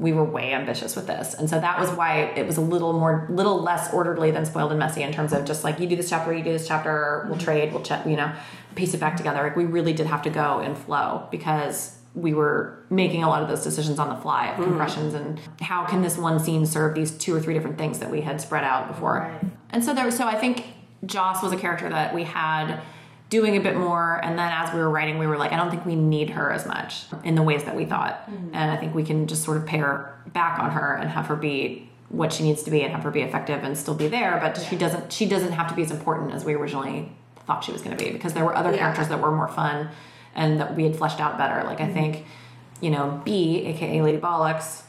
[0.00, 2.94] we were way ambitious with this, and so that was why it was a little
[2.94, 5.94] more, little less orderly than spoiled and messy in terms of just like you do
[5.94, 7.44] this chapter, you do this chapter, we'll mm-hmm.
[7.44, 8.32] trade, we'll check, you know,
[8.74, 9.42] piece it back together.
[9.42, 13.42] Like we really did have to go and flow because we were making a lot
[13.42, 14.64] of those decisions on the fly of mm-hmm.
[14.64, 18.10] compressions and how can this one scene serve these two or three different things that
[18.10, 19.18] we had spread out before.
[19.18, 19.52] Right.
[19.68, 20.64] And so there so I think
[21.04, 22.80] Joss was a character that we had
[23.30, 25.70] doing a bit more and then as we were writing we were like I don't
[25.70, 28.28] think we need her as much in the ways that we thought.
[28.30, 28.54] Mm-hmm.
[28.54, 31.36] And I think we can just sort of pare back on her and have her
[31.36, 34.38] be what she needs to be and have her be effective and still be there
[34.42, 37.10] but she doesn't she doesn't have to be as important as we originally
[37.46, 38.78] thought she was going to be because there were other Yeah.
[38.78, 39.88] characters that were more fun
[40.34, 41.64] and that we had fleshed out better.
[41.64, 41.94] Like I mm-hmm.
[41.94, 42.24] think,
[42.80, 44.82] you know, B, aka Lady Bollocks,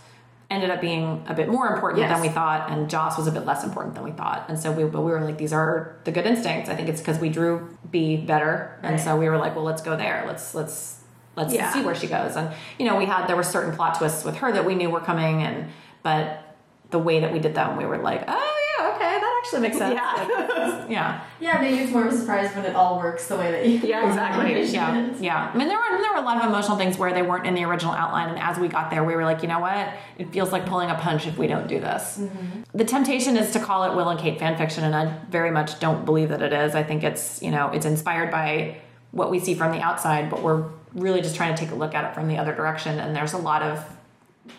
[0.52, 2.12] ended up being a bit more important Yes.
[2.14, 4.46] than we thought, and Joss was a bit less important than we thought.
[4.50, 6.70] And so we, but we were like, these are the good instincts.
[6.70, 9.82] I think it's because we drew B better, and so we were like, well, let's
[9.82, 10.24] go there.
[10.28, 11.00] Let's let's
[11.36, 11.72] let's Yeah.
[11.74, 12.36] see where she goes.
[12.36, 14.90] And you know, we had there were certain plot twists with her that we knew
[14.90, 15.70] were coming, and
[16.04, 16.56] but
[16.92, 19.96] the way that we did them, we were like, oh yeah, okay, actually makes sense.
[19.96, 20.68] Yeah.
[20.92, 21.24] Yeah.
[21.40, 23.78] yeah maybe it's more of a surprise when it all works the way that you
[23.80, 24.62] Yeah, exactly.
[24.66, 25.22] Yeah, it.
[25.22, 25.52] yeah.
[25.54, 27.54] I mean, there were there were a lot of emotional things where they weren't in
[27.54, 29.94] the original outline, and as we got there, we were like, you know what?
[30.18, 32.18] It feels like pulling a punch if we don't do this.
[32.20, 32.62] Mm-hmm.
[32.74, 35.80] The temptation is to call it Will and Kate fan fiction, and I very much
[35.80, 36.76] don't believe that it is.
[36.76, 38.78] I think it's you know it's inspired by
[39.12, 41.94] what we see from the outside, but we're really just trying to take a look
[41.96, 43.00] at it from the other direction.
[43.00, 43.84] And there's a lot of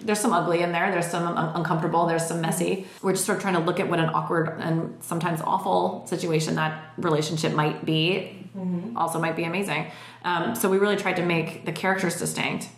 [0.00, 0.90] there's some ugly in there.
[0.92, 2.06] There's some un- uncomfortable.
[2.06, 2.86] There's some messy.
[3.02, 6.54] We're just sort of trying to look at what an awkward and sometimes awful situation
[6.56, 8.48] that relationship might be.
[8.96, 9.90] Also, might be amazing.
[10.24, 12.68] Um, so we really tried to make the characters distinct.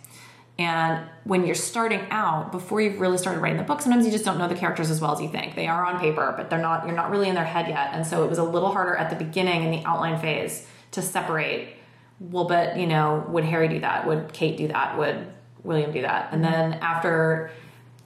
[0.58, 4.24] And when you're starting out, before you've really started writing the book, sometimes you just
[4.24, 5.56] don't know the characters as well as you think.
[5.56, 6.86] They are on paper, but they're not.
[6.86, 7.90] You're not really in their head yet.
[7.92, 11.02] And so it was a little harder at the beginning in the outline phase to
[11.02, 11.76] separate.
[12.20, 14.06] Well, but you know, would Harry do that?
[14.06, 14.96] Would Kate do that?
[14.96, 15.26] Would
[15.64, 16.32] William do that?
[16.32, 17.50] And then after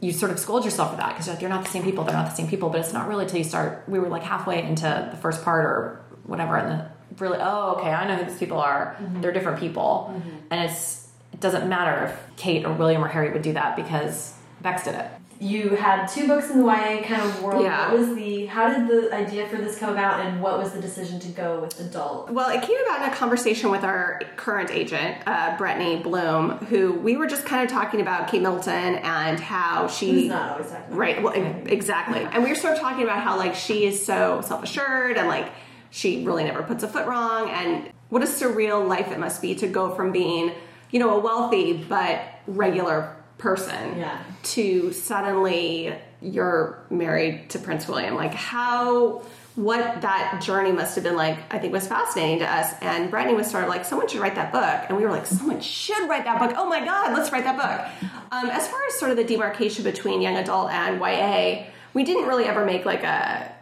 [0.00, 2.04] you sort of scold yourself for that because you're like, you're not the same people.
[2.04, 2.70] They're not the same people.
[2.70, 3.84] But it's not really till you start.
[3.88, 6.88] We were like halfway into the first part or whatever, and then
[7.18, 8.96] really, oh, okay, I know who these people are.
[9.00, 9.20] Mm-hmm.
[9.20, 10.36] They're different people, mm-hmm.
[10.50, 14.34] and it's it doesn't matter if Kate or William or Harry would do that because
[14.60, 15.10] Bex did it.
[15.40, 17.62] You had two books in the YA kind of world.
[17.62, 17.92] Yeah.
[17.92, 18.46] What was the?
[18.46, 21.60] How did the idea for this come about, and what was the decision to go
[21.60, 22.30] with adult?
[22.30, 26.94] Well, it came about in a conversation with our current agent, uh, Brettne Bloom, who
[26.94, 30.10] we were just kind of talking about Kate Middleton and how she.
[30.10, 31.34] Who's not always talking about Right, well,
[31.66, 32.20] exactly.
[32.20, 35.28] And we were sort of talking about how, like, she is so self assured and,
[35.28, 35.52] like,
[35.90, 37.48] she really never puts a foot wrong.
[37.50, 40.52] And what a surreal life it must be to go from being,
[40.90, 44.18] you know, a wealthy but regular person Yeah.
[44.42, 48.14] to suddenly you're married to Prince William.
[48.14, 49.22] Like, how.
[49.54, 52.72] What that journey must have been like, I think was fascinating to us.
[52.80, 54.88] And Brettne was sort of like, someone should write that book.
[54.88, 56.52] And we were like, someone should write that book.
[56.56, 58.10] Oh my God, let's write that book.
[58.30, 62.28] Um, as far as sort of the demarcation between young adult and YA, we didn't
[62.28, 63.52] really ever make like a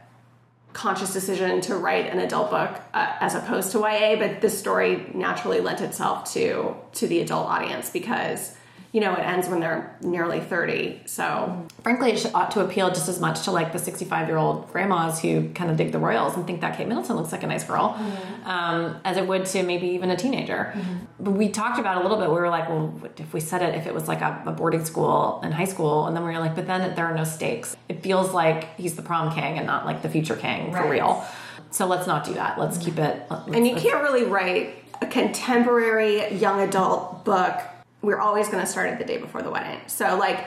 [0.75, 5.07] conscious decision to write an adult book uh, as opposed to YA, but this story
[5.15, 8.55] naturally lent itself to to the adult audience because
[8.97, 13.09] you know it ends when they're nearly 30 so Frankly, it ought to appeal just
[13.09, 16.35] as much to like the 65 year old grandmas who kind of dig the royals
[16.35, 18.45] and think that Kate Middleton looks like a nice girl, mm-hmm.
[18.45, 20.73] um, as it would to maybe even a teenager.
[20.75, 20.95] Mm-hmm.
[21.21, 22.29] But we talked about it a little bit.
[22.29, 24.85] We were like, well, if we said it if it was like a, a boarding
[24.85, 27.77] school in high school, and then we were like, but then there are no stakes.
[27.89, 31.25] It feels like he's the prom king and not like the future king for real.
[31.71, 32.59] So let's not do that.
[32.59, 32.85] Let's mm-hmm.
[32.85, 33.27] keep it.
[33.31, 37.61] let's- and you can't really write a contemporary young adult book
[38.07, 40.47] we're always going to start it the day before the wedding so like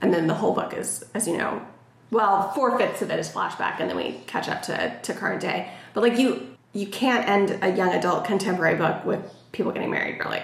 [0.00, 1.60] and then the whole book is as you know
[2.10, 5.40] well four fifths of it is flashback and then we catch up to, to current
[5.40, 9.20] day but like you you can't end a young adult contemporary book with
[9.52, 10.42] people getting married really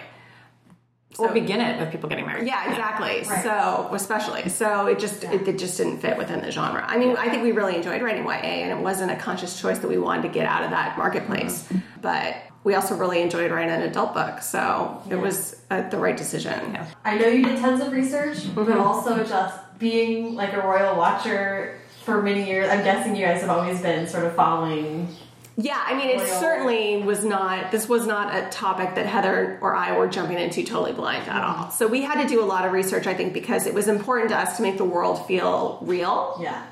[1.18, 2.46] or begin it with people getting married.
[2.46, 3.11] Yeah, exactly.
[3.30, 3.42] Right.
[3.42, 6.84] So, especially, so it just it, it just didn't fit within the genre.
[6.86, 9.78] I mean, I think we really enjoyed writing YA, and it wasn't a conscious choice
[9.78, 11.64] that we wanted to get out of that marketplace.
[11.64, 11.78] Mm-hmm.
[12.01, 16.17] But we also really enjoyed writing an adult book, so it was uh, the right
[16.17, 16.73] decision.
[16.75, 16.87] Yeah.
[17.05, 18.65] I know you did tons of research, Mm-hmm.
[18.65, 22.69] but also just being like a royal watcher for many years.
[22.71, 25.09] I'm guessing you guys have always been sort of following.
[25.57, 26.41] Yeah, I mean, it Royal.
[26.41, 27.71] certainly was not.
[27.71, 31.43] This was not a topic that Heather or I were jumping into totally blind at
[31.43, 31.71] all.
[31.71, 34.31] So we had to do a lot of research, I think, because it was important
[34.31, 36.39] to us to make the world feel real.
[36.43, 36.63] Yeah.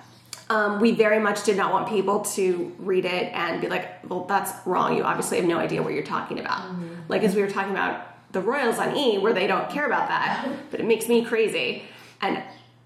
[0.50, 4.24] Um, we very much did not want people to read it and be like, well,
[4.24, 4.96] that's wrong.
[4.96, 6.70] You obviously have no idea what you're talking about.
[7.08, 10.08] Like, as we were talking about the Royals on E, where they don't care about
[10.08, 11.84] that, but it makes me crazy.
[12.20, 12.42] And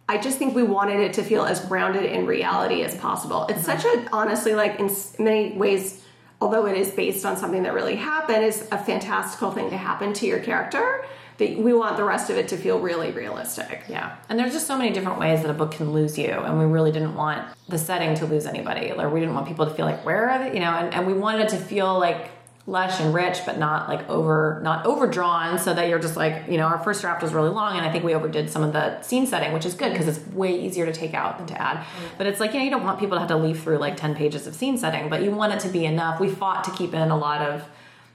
[0.08, 3.46] I just think we wanted it to feel as grounded in reality as possible.
[3.48, 6.04] It's such a, honestly, like, in many ways,
[6.40, 10.12] although it is based on something that really happened, is a fantastical thing to happen
[10.14, 11.04] to your character.
[11.48, 13.84] That we want the rest of it to feel really realistic.
[13.88, 16.58] Yeah, and there's just so many different ways that a book can lose you, and
[16.58, 19.74] we really didn't want the setting to lose anybody, or we didn't want people to
[19.74, 22.30] feel like where are they, you know, and, and we wanted it to feel like
[22.64, 26.56] lush and rich, but not like over, not overdrawn, so that you're just like, you
[26.56, 29.02] know, our first draft was really long, and I think we overdid some of the
[29.02, 31.78] scene setting, which is good because it's way easier to take out than to add.
[31.78, 32.18] Mm-hmm.
[32.18, 33.96] But it's like you know, you don't want people to have to leaf through like
[33.96, 36.20] ten pages of scene setting, but you want it to be enough.
[36.20, 37.64] We fought to keep in a lot of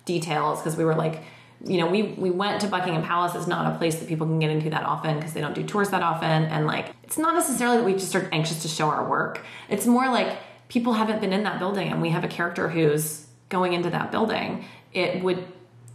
[0.05, 1.23] details because we were like
[1.65, 3.35] you know we we went to buckingham palace.
[3.35, 5.63] It's not a place that people can get into that often because they don't do
[5.63, 6.45] tours that often.
[6.45, 9.43] And like it's not necessarily that we just are anxious to show our work.
[9.69, 10.37] It's more like
[10.69, 14.11] people haven't been in that building and we have a character who's going into that
[14.11, 14.65] building.
[14.93, 15.45] It would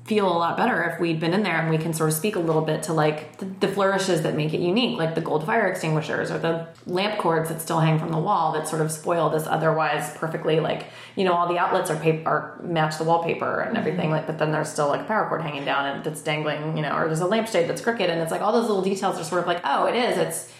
[0.04, 2.34] feel a lot better if we'd been in there and we can sort of speak
[2.34, 5.46] a little bit to like the, the flourishes that make it unique like the gold
[5.46, 8.90] fire extinguishers or the lamp cords that still hang from the wall that sort of
[8.90, 13.04] spoil this otherwise perfectly like you know all the outlets are paper are match the
[13.04, 14.12] wallpaper and everything mm-hmm.
[14.12, 16.82] like but then there's still like a power cord hanging down and that's dangling you
[16.82, 19.24] know or there's a lampshade that's crooked and it's like all those little details are
[19.24, 20.52] sort of like oh it is it's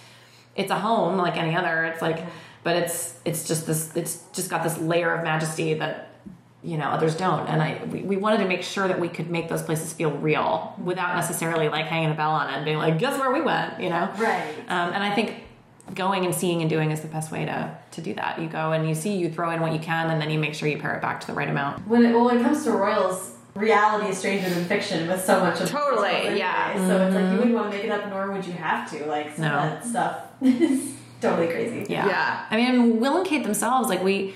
[0.55, 1.84] it's a home like any other.
[1.84, 2.28] It's like mm-hmm.
[2.62, 6.11] but it's it's just this it's just got this layer of majesty that
[6.64, 9.28] you know others don't and i we, we wanted to make sure that we could
[9.30, 12.76] make those places feel real without necessarily like hanging a bell on it and being
[12.78, 14.54] like guess where we went you know Right.
[14.68, 15.34] um, and i think
[15.94, 18.70] going and seeing and doing is the best way to to do that you go
[18.72, 20.78] and you see you throw in what you can and then you make sure you
[20.78, 23.32] pare it back to the right amount When it, well, when it comes to royals,
[23.56, 26.38] reality is stranger than fiction with so much of the Totally, details anyway.
[26.38, 26.86] yeah.
[26.88, 29.04] So it's like you wouldn't want to make it up, nor would you have to.
[29.06, 29.50] Like some No.
[29.58, 31.84] of that stuff is totally crazy.
[31.90, 32.06] Yeah.
[32.06, 32.46] Yeah.
[32.50, 34.32] I mean, Will and Kate themselves, like we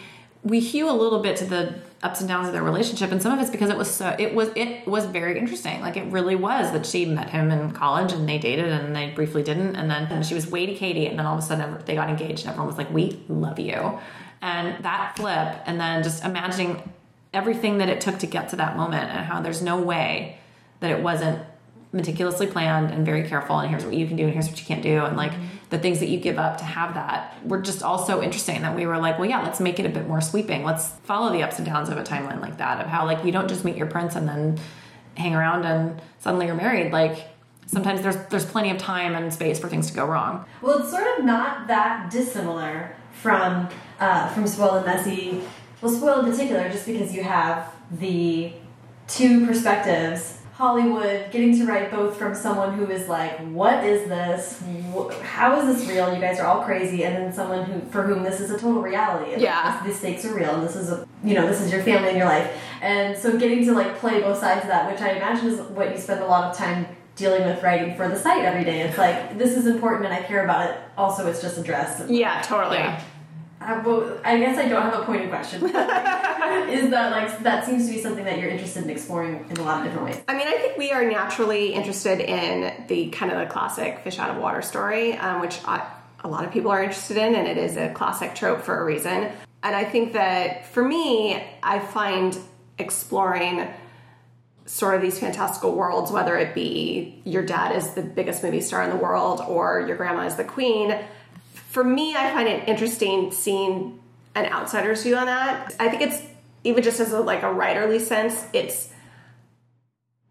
[0.47, 3.33] we hew a little bit to the ups and downs of their relationship, and some
[3.33, 5.81] of it's because it was so it was it was very interesting.
[5.81, 9.11] Like it really was that she met him in college and they dated and they
[9.11, 11.79] briefly didn't, and then she was way to Katie, and then all of a sudden
[11.85, 13.99] they got engaged, and everyone was like, "We love you,"
[14.41, 16.93] and that flip, and then just imagining
[17.35, 20.39] everything that it took to get to that moment, and how there's no way
[20.81, 21.41] that it wasn't
[21.97, 24.67] meticulously planned and very careful and here's what you can do and here's what you
[24.67, 25.33] can't do and like
[25.71, 28.77] the things that you give up to have that were just all so interesting that
[28.77, 31.43] we were like well yeah let's make it a bit more sweeping let's follow the
[31.43, 33.77] ups and downs of a timeline like that of how like you don't just meet
[33.77, 34.59] your prince and then
[35.17, 37.29] hang around and suddenly you're married like
[37.67, 40.45] sometimes there's there's plenty of time and space for things to go wrong.
[40.63, 43.69] Well, it's sort of not that dissimilar from
[44.01, 45.43] uh, from Spoiled and Messy.
[45.83, 48.53] Well, Spoiled in particular, just because you have the
[49.09, 50.36] two perspectives.
[50.57, 54.63] Hollywood getting to write both from someone who is like, "What is this?
[55.23, 56.15] How is this real?
[56.15, 58.81] You guys are all crazy," and then someone who for whom this is a total
[58.81, 59.35] reality.
[59.35, 59.79] And Yeah.
[59.85, 62.09] this, the stakes are real, and this is a you know this is your family
[62.09, 62.49] and your life,
[62.81, 65.91] and so getting to like play both sides of that, which I imagine is what
[65.91, 66.87] you spend a lot of time
[67.17, 68.81] dealing with writing for the site every day.
[68.81, 70.77] It's like this is important and I care about it.
[70.97, 72.03] Also, it's just a dress.
[72.09, 72.79] Yeah, totally.
[72.79, 72.99] Yeah.
[73.67, 75.65] Uh, well, I guess I don't have a pointed question.
[75.67, 79.63] is that like that seems to be something that you're interested in exploring in a
[79.65, 80.23] lot of different ways?
[80.29, 84.21] I mean, I think we are naturally interested in the kind of the classic fish
[84.21, 85.85] out of water story, um, which I,
[86.23, 88.85] a lot of people are interested in, and it is a classic trope for a
[88.85, 89.33] reason.
[89.65, 92.39] And I think that for me, I find
[92.79, 93.67] exploring
[94.67, 98.85] sort of these fantastical worlds, whether it be your dad is the biggest movie star
[98.85, 100.97] in the world or your grandma is the queen.
[101.77, 104.01] For me, I find it interesting seeing
[104.35, 105.75] an outsider's view on that.
[105.79, 106.23] I think it's
[106.65, 108.89] even just as a, like a writerly sense, it's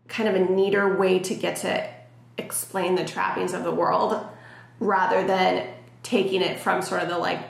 [0.07, 1.87] kind of a neater way to get to
[2.39, 4.25] explain the trappings of the world
[4.79, 5.67] rather than
[6.01, 7.41] taking it from sort of the like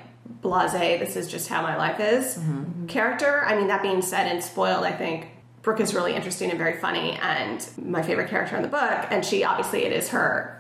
[0.42, 2.88] blase this is just how my life is mm-hmm.
[2.88, 5.28] character i mean that being said and spoiled i think
[5.62, 9.26] brooke is really interesting and very funny and my favorite character in the book and
[9.26, 10.56] she obviously it is her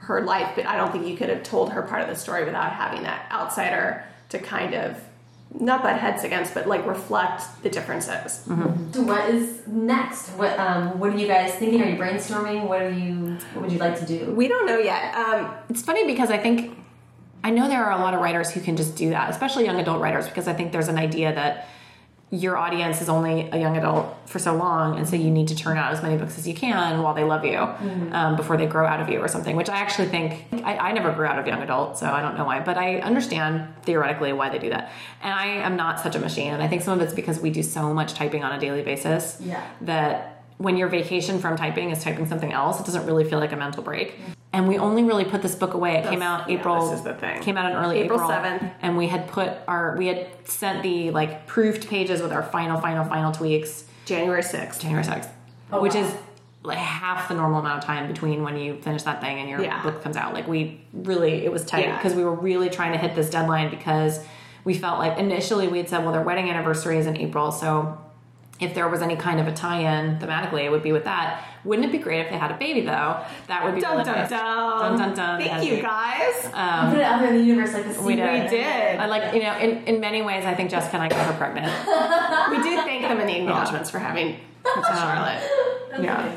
[0.00, 2.44] her life but i don't think you could have told her part of the story
[2.44, 4.96] without having that outsider to kind of
[5.58, 8.44] not butt heads against but like reflect the differences
[8.92, 10.28] So what is next?
[10.30, 11.82] What um, what are you guys thinking?
[11.82, 12.68] Are you brainstorming?
[12.68, 13.36] What are you?
[13.52, 14.30] What would you like to do?
[14.32, 16.76] we don't know yet um, It's funny because I think
[17.42, 19.80] I know there are a lot of writers who can just do that, especially young
[19.80, 21.68] adult writers, because I think there's an idea that
[22.32, 25.56] your audience is only a young adult for so long, and so you need to
[25.56, 28.66] turn out as many books as you can while they love you um, before they
[28.66, 29.56] grow out of you or something.
[29.56, 32.36] Which I actually think I, I never grew out of young adult, so I don't
[32.38, 34.92] know why, but I understand theoretically why they do that.
[35.22, 37.50] And I am not such a machine, and I think some of it's because we
[37.50, 39.62] do so much typing on a daily basis Yeah.
[39.80, 43.52] that when your vacation from typing is typing something else, it doesn't really feel like
[43.52, 44.14] a mental break.
[44.52, 45.96] And we only really put this book away.
[45.96, 46.90] It came out yeah, April.
[46.90, 47.40] this is the thing.
[47.40, 48.30] Came out in early April April.
[48.30, 48.70] 7th.
[48.82, 52.78] And we had put our we had sent the like proofed pages with our final,
[52.78, 55.30] final, final tweaks january 6th January sixth,
[55.72, 56.00] Oh, which wow.
[56.02, 56.14] is
[56.62, 59.62] like half the normal amount of time between when you finish that thing and your
[59.62, 59.82] Yeah.
[59.82, 60.34] book comes out.
[60.34, 61.96] Like we really, it was tight Yeah.
[61.96, 64.22] because we were really trying to hit this deadline because
[64.64, 67.96] we felt like initially we had said, well, their wedding anniversary is in April, so
[68.60, 71.44] if there was any kind of a tie-in thematically, it would be with that.
[71.64, 73.20] Wouldn't it be great if they had a baby though?
[73.48, 74.30] That would be dun really dun nice.
[74.30, 75.40] dun Dun, dun, dun.
[75.40, 75.82] Thank you baby.
[75.82, 78.16] guys um, You put it out there in the universe like a We secret.
[78.16, 78.50] did.
[78.50, 78.98] did.
[79.00, 81.36] I like you know in, in many ways I think Jessica and I got her
[81.38, 81.66] pregnant.
[82.50, 85.42] we do thank them in the acknowledgments for having Princess Charlotte.
[86.02, 86.36] yeah.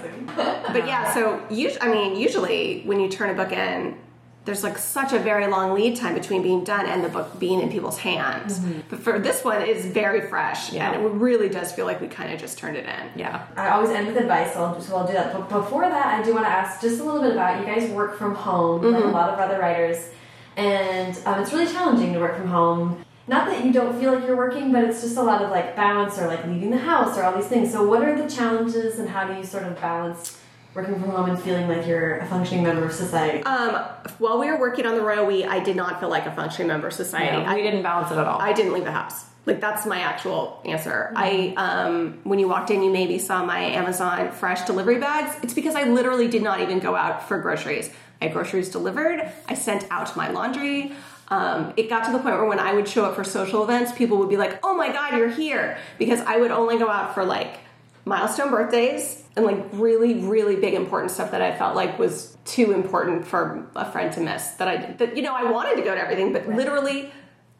[0.71, 3.97] But yeah, so usually, I mean, usually when you turn a book in,
[4.45, 7.61] there's like such a very long lead time between being done and the book being
[7.61, 8.59] in people's hands.
[8.89, 10.91] But for this one, it's very fresh, Yeah.
[10.91, 13.19] and it really does feel like we kind of just turned it in.
[13.21, 13.45] Yeah.
[13.55, 15.31] I always end with advice, so I'll, so I'll do that.
[15.33, 17.89] But before that, I do want to ask just a little bit about you guys
[17.91, 20.09] work from home, like a lot of other writers,
[20.57, 23.03] and um, it's really challenging to work from home.
[23.27, 25.77] Not that you don't feel like you're working, but it's just a lot of like
[25.77, 27.71] balance or like leaving the house or all these things.
[27.71, 30.37] So, what are the challenges, and how do you sort of balance
[30.73, 33.43] working from home and feeling like you're a functioning member of society?
[33.43, 33.75] Um,
[34.19, 36.67] while we were working on the row, we I did not feel like a functioning
[36.67, 37.37] member of society.
[37.37, 38.41] Yeah, I, we didn't balance it at all.
[38.41, 39.25] I didn't leave the house.
[39.45, 41.11] Like that's my actual answer.
[41.15, 45.35] I um when you walked in you maybe saw my Amazon fresh delivery bags.
[45.43, 47.89] It's because I literally did not even go out for groceries.
[48.21, 49.29] I had groceries delivered.
[49.49, 50.93] I sent out my laundry.
[51.27, 53.91] Um, it got to the point where when I would show up for social events,
[53.91, 57.13] people would be like, "Oh my god, you're here!" Because I would only go out
[57.13, 57.59] for like
[58.05, 62.71] milestone birthdays and like really, really big important stuff that I felt like was too
[62.71, 64.51] important for a friend to miss.
[64.51, 67.11] That I that you know I wanted to go to everything, but literally,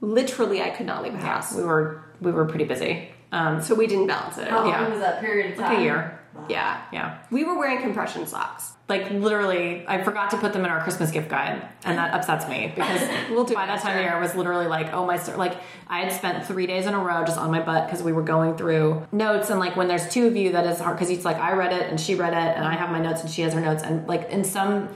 [0.02, 1.56] literally I could not leave the house.
[1.56, 3.10] we were we were pretty busy.
[3.32, 4.48] Um, So we didn't balance it.
[4.48, 4.90] How long yeah.
[4.90, 5.70] was that period of time?
[5.70, 6.20] like a year.
[6.50, 6.82] Yeah.
[6.92, 7.20] Yeah.
[7.32, 8.74] We were wearing compression socks.
[8.90, 12.48] Like literally, I forgot to put them in our Christmas gift guide, and that upsets
[12.50, 15.24] me because We'll do by that time of year, I was literally like, oh my,
[15.36, 15.56] like
[15.88, 18.22] I had spent three days in a row just on my butt because we were
[18.22, 21.24] going through notes, and like when there's two of you, that is hard because it's
[21.24, 23.42] like I read it and she read it, and I have my notes and she
[23.44, 24.90] has her notes, and like in some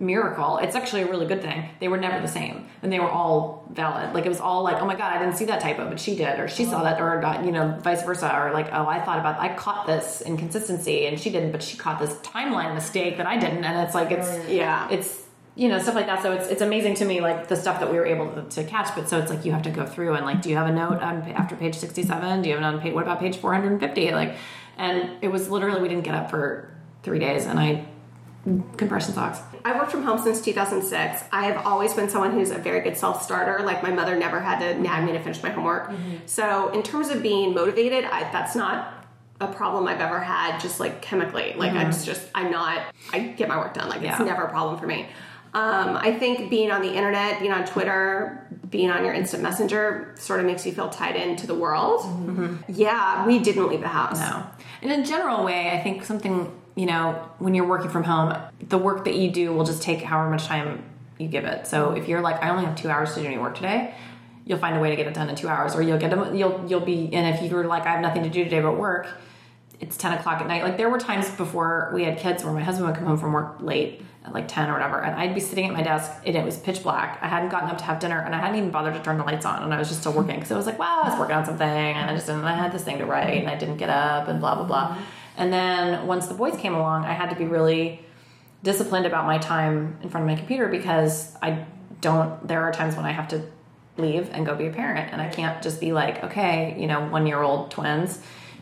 [0.00, 1.68] miracle, it's actually a really good thing.
[1.78, 4.14] They were never the same, and they were all valid.
[4.14, 6.16] Like it was all like, oh my god, I didn't see that typo, but she
[6.16, 9.00] did, or she saw that, or uh, you know, vice versa, or like, oh, I
[9.00, 13.18] thought about, I caught this inconsistency, and she didn't, but she caught this timeline mistake
[13.18, 14.88] that I didn't, and it's like it's Yeah.
[14.90, 16.22] it's you know stuff like that.
[16.22, 18.64] So it's it's amazing to me like the stuff that we were able to, to
[18.64, 18.94] catch.
[18.94, 20.72] But so it's like you have to go through and like, do you have a
[20.72, 22.40] note on after page sixty seven?
[22.40, 22.94] Do you have it on page?
[22.94, 24.12] What about page four hundred and fifty?
[24.12, 24.36] Like,
[24.78, 26.70] and it was literally we didn't get up for
[27.02, 27.84] three days, and I
[28.76, 29.40] compression socks.
[29.64, 31.24] I've worked from home since 2006.
[31.32, 33.64] I have always been someone who's a very good self starter.
[33.64, 35.90] Like my mother never had to nag me to finish my homework.
[35.90, 36.16] Mm-hmm.
[36.26, 38.94] So in terms of being motivated, I, that's not
[39.40, 40.60] a problem I've ever had.
[40.60, 42.04] Just like chemically, like I'm mm-hmm.
[42.04, 42.94] just I'm not.
[43.12, 43.88] I get my work done.
[43.88, 45.08] Like it's never a problem for me.
[45.52, 50.14] Um, I think being on the internet, being on Twitter, being on your instant messenger
[50.16, 52.02] sort of makes you feel tied into the world.
[52.02, 52.56] Mm-hmm.
[52.68, 54.20] Yeah, we didn't leave the house.
[54.20, 54.46] No.
[54.82, 58.78] In a general way, I think something, you know, when you're working from home, the
[58.78, 60.84] work that you do will just take however much time
[61.18, 61.66] you give it.
[61.66, 63.94] So if you're like, I only have two hours to do any work today,
[64.44, 66.34] you'll find a way to get it done in two hours, or you'll get them,
[66.34, 69.08] you'll, you'll be, and if you're like, I have nothing to do today but work,
[69.80, 70.62] it's 10 o'clock at night.
[70.62, 73.32] Like there were times before we had kids where my husband would come home from
[73.32, 76.36] work late at like 10 or whatever, and I'd be sitting at my desk and
[76.36, 77.18] it was pitch black.
[77.22, 79.24] I hadn't gotten up to have dinner and I hadn't even bothered to turn the
[79.24, 81.18] lights on and I was just still working because I was like, wow, I was
[81.18, 83.56] working on something and I just and I had this thing to write and I
[83.56, 84.98] didn't get up and blah, blah, blah.
[85.36, 88.04] And then once the boys came along, I had to be really
[88.62, 91.64] disciplined about my time in front of my computer because I
[92.02, 93.42] don't, there are times when I have to
[93.96, 97.08] leave and go be a parent and I can't just be like, okay, you know,
[97.08, 98.20] one year old twins.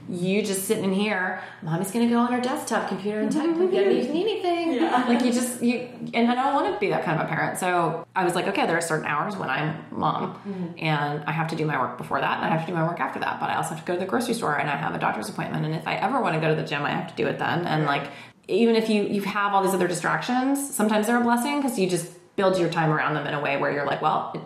[0.09, 3.67] You just sitting in here, mommy's gonna go on her desktop computer and type me
[3.67, 4.81] if you need anything.
[4.81, 7.59] Like you just you and I don't want to be that kind of a parent.
[7.59, 10.79] So I was like, okay, there are certain hours when I'm mom mm-hmm.
[10.79, 12.87] and I have to do my work before that and I have to do my
[12.87, 13.39] work after that.
[13.41, 15.29] But I also have to go to the grocery store and I have a doctor's
[15.29, 15.65] appointment.
[15.65, 17.39] And if I ever want to go to the gym, I have to do it
[17.39, 17.67] then.
[17.67, 18.11] And like
[18.49, 21.89] even if you you have all these other distractions, sometimes they're a blessing because you
[21.89, 24.41] just build your time around them in a way where you're like, well, it,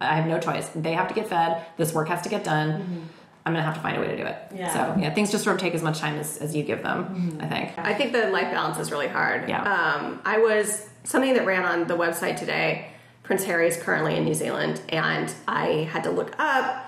[0.00, 0.68] I have no choice.
[0.74, 1.64] They have to get fed.
[1.78, 2.82] This work has to get done.
[2.82, 3.02] Mm-hmm.
[3.46, 4.36] I'm gonna have to find a way to do it.
[4.56, 4.72] Yeah.
[4.72, 7.38] So yeah, things just sort of take as much time as, as you give them.
[7.40, 7.78] I think.
[7.78, 9.48] I think the life balance is really hard.
[9.48, 9.62] Yeah.
[9.62, 12.88] Um, I was something that ran on the website today.
[13.22, 16.84] Prince Harry is currently in New Zealand, and I had to look up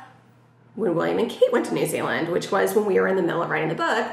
[0.74, 3.22] when William and Kate went to New Zealand, which was when we were in the
[3.22, 4.10] middle of writing the book.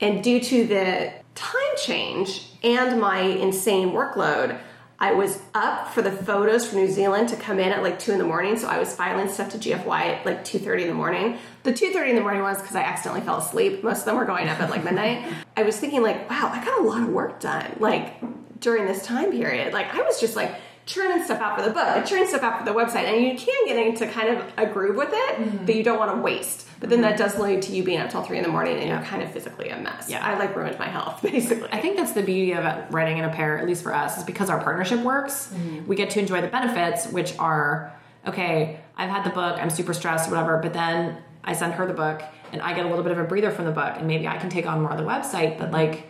[0.00, 4.58] And due to the time change and my insane workload,
[4.98, 8.12] I was up for the photos from New Zealand to come in at like two
[8.12, 8.58] in the morning.
[8.58, 11.38] So I was filing stuff to GFY at like two thirty in the morning.
[11.62, 13.82] The two thirty in the morning was because I accidentally fell asleep.
[13.82, 15.32] Most of them were going up at like midnight.
[15.56, 18.14] I was thinking like, wow, I got a lot of work done like
[18.60, 19.72] during this time period.
[19.72, 20.54] Like I was just like
[20.86, 23.36] churning stuff out for the book, and churning stuff out for the website, and you
[23.36, 25.66] can get into kind of a groove with it mm-hmm.
[25.66, 26.66] that you don't want to waste.
[26.80, 27.22] But then that mm-hmm.
[27.22, 29.30] does lead to you being up till three in the morning and you're kind of
[29.30, 30.08] physically a mess.
[30.08, 30.26] Yeah.
[30.26, 31.68] I like ruined my health basically.
[31.70, 34.16] I think that's the beauty of uh, writing in a pair, at least for us,
[34.16, 35.48] is because our partnership works.
[35.52, 35.86] Mm-hmm.
[35.86, 37.94] We get to enjoy the benefits, which are
[38.26, 38.80] okay.
[38.96, 42.22] I've had the book, I'm super stressed, whatever, but then I send her the book,
[42.52, 44.36] and I get a little bit of a breather from the book, and maybe I
[44.36, 45.58] can take on more of the website.
[45.58, 46.06] But like,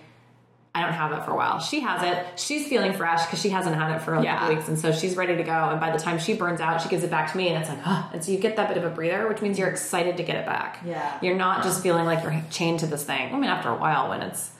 [0.74, 1.59] I don't have it for a while.
[1.61, 2.39] She has it.
[2.39, 4.39] She's feeling fresh because she hasn't had it for a Yeah.
[4.39, 5.53] couple weeks, and so she's ready to go.
[5.70, 7.68] And by the time she burns out, she gives it back to me, and it's
[7.68, 8.11] like, oh.
[8.12, 10.37] and so you get that bit of a breather, which means you're excited to get
[10.37, 10.81] it back.
[10.85, 11.18] Yeah.
[11.22, 13.35] You're not just feeling like you're chained to this thing.
[13.35, 14.51] I mean, after a while, when it's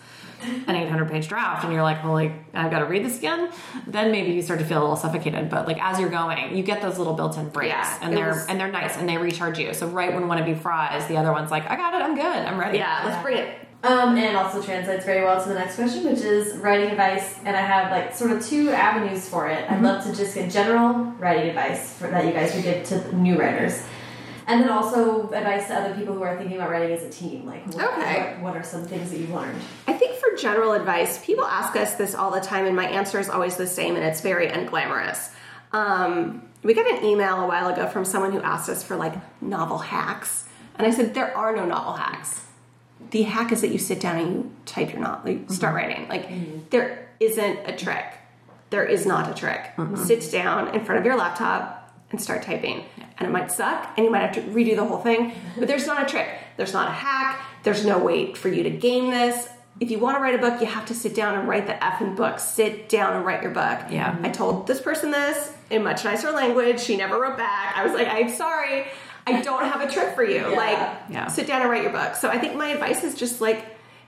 [0.43, 3.51] an 800 page draft and you're like, holy, I've got to read this again,
[3.87, 5.51] then maybe you start to feel a little suffocated.
[5.51, 8.29] But like as you're going, you get those little built in breaks Yeah, and they're
[8.29, 9.75] was- and they're nice and they recharge you.
[9.75, 12.15] So right when one of you fries, the other one's like, I got it, I'm
[12.15, 12.79] good, I'm ready.
[12.79, 13.57] yeah, let's bring it.
[13.83, 17.39] Um, and also translates very well to the next question, which is writing advice.
[17.47, 19.71] And I have like sort of two avenues for it.
[19.71, 23.17] I'd love to just get general writing advice for, that you guys would give to
[23.17, 23.83] new writers,
[24.51, 27.47] and then also advice to other people who are thinking about writing as a team.
[27.47, 28.35] Like, what, Okay.
[28.35, 29.61] what, what are some things that you've learned?
[29.87, 33.21] I think for general advice, people ask us this all the time, and my answer
[33.21, 35.31] is always the same, and it's very unglamorous.
[35.73, 39.15] Um, we got an email a while ago from someone who asked us for like
[39.41, 42.45] novel hacks, and I said there are no novel hacks.
[43.13, 45.89] The hack is that you sit down and you type your novel, like, start mm-hmm.
[45.89, 46.09] writing.
[46.09, 46.59] Like mm-hmm.
[46.71, 48.05] there isn't a trick.
[48.71, 49.73] There is not a trick.
[49.77, 49.97] Mm-hmm.
[49.97, 52.85] Sit down in front of your laptop and start typing.
[53.21, 55.87] And it might suck and you might have to redo the whole thing, but there's
[55.87, 56.29] not a trick.
[56.57, 57.41] There's not a hack.
[57.63, 59.47] There's no way for you to game this.
[59.79, 61.75] If you want to write a book, you have to sit down and write the
[61.75, 62.39] effing book.
[62.39, 63.79] Sit down and write your book.
[63.91, 64.17] Yeah.
[64.23, 66.81] I told this person this in much nicer language.
[66.81, 67.77] She never wrote back.
[67.77, 68.87] I was like, I'm sorry.
[69.27, 70.41] I don't have a trick for you.
[70.57, 70.79] Like,
[71.11, 71.29] Yeah.
[71.29, 72.15] sit down and write your book.
[72.17, 73.65] So I think my advice is just like,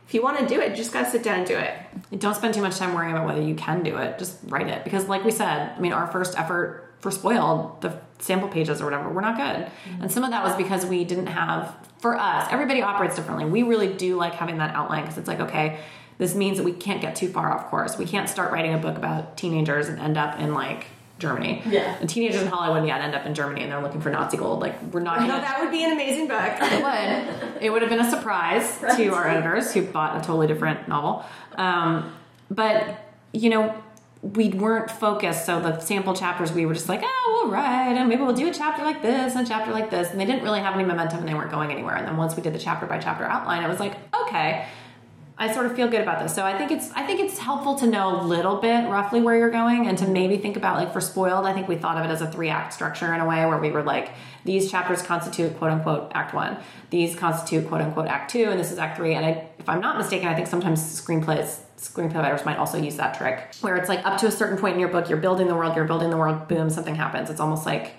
[0.08, 1.72] if you want to do it, just got to sit down and do it.
[2.10, 4.18] And don't spend too much time worrying about whether you can do it.
[4.18, 4.84] Just write it.
[4.84, 8.84] Because, like we said, I mean, our first effort for Spoiled, the sample pages or
[8.84, 9.70] whatever, were not good.
[10.00, 13.44] And some of that was because we didn't have, for us, everybody operates differently.
[13.44, 15.80] We really do like having that outline because it's like, okay,
[16.18, 17.98] this means that we can't get too far off course.
[17.98, 20.86] We can't start writing a book about teenagers and end up in like
[21.18, 21.62] Germany.
[21.66, 21.96] Yeah.
[22.00, 24.60] And teenagers in Hollywood, yeah, end up in Germany and they're looking for Nazi gold.
[24.60, 25.28] Like, we're not gonna.
[25.32, 26.42] know that would be an amazing book.
[26.62, 27.62] It would.
[27.62, 31.24] It would have been a surprise to our editors who bought a totally different novel.
[31.56, 32.12] Um,
[32.50, 33.82] but, you know,
[34.22, 35.44] we weren't focused.
[35.44, 38.48] So the sample chapters, we were just like, oh, we'll write, and maybe we'll do
[38.48, 40.10] a chapter like this and a chapter like this.
[40.10, 41.96] And they didn't really have any momentum and they weren't going anywhere.
[41.96, 44.66] And then once we did the chapter by chapter outline, it was like, okay,
[45.38, 46.34] I sort of feel good about this.
[46.34, 49.36] So I think it's I think it's helpful to know a little bit roughly where
[49.36, 52.04] you're going and to maybe think about like for spoiled, I think we thought of
[52.04, 54.10] it as a three act structure in a way where we were like
[54.44, 56.58] these chapters constitute quote unquote act one.
[56.90, 59.14] These constitute quote unquote act two and this is act three.
[59.14, 62.96] And I, if I'm not mistaken, I think sometimes screenplays screenplay writers might also use
[62.96, 65.48] that trick where it's like up to a certain point in your book, you're building
[65.48, 67.30] the world, you're building the world, boom, something happens.
[67.30, 67.94] It's almost like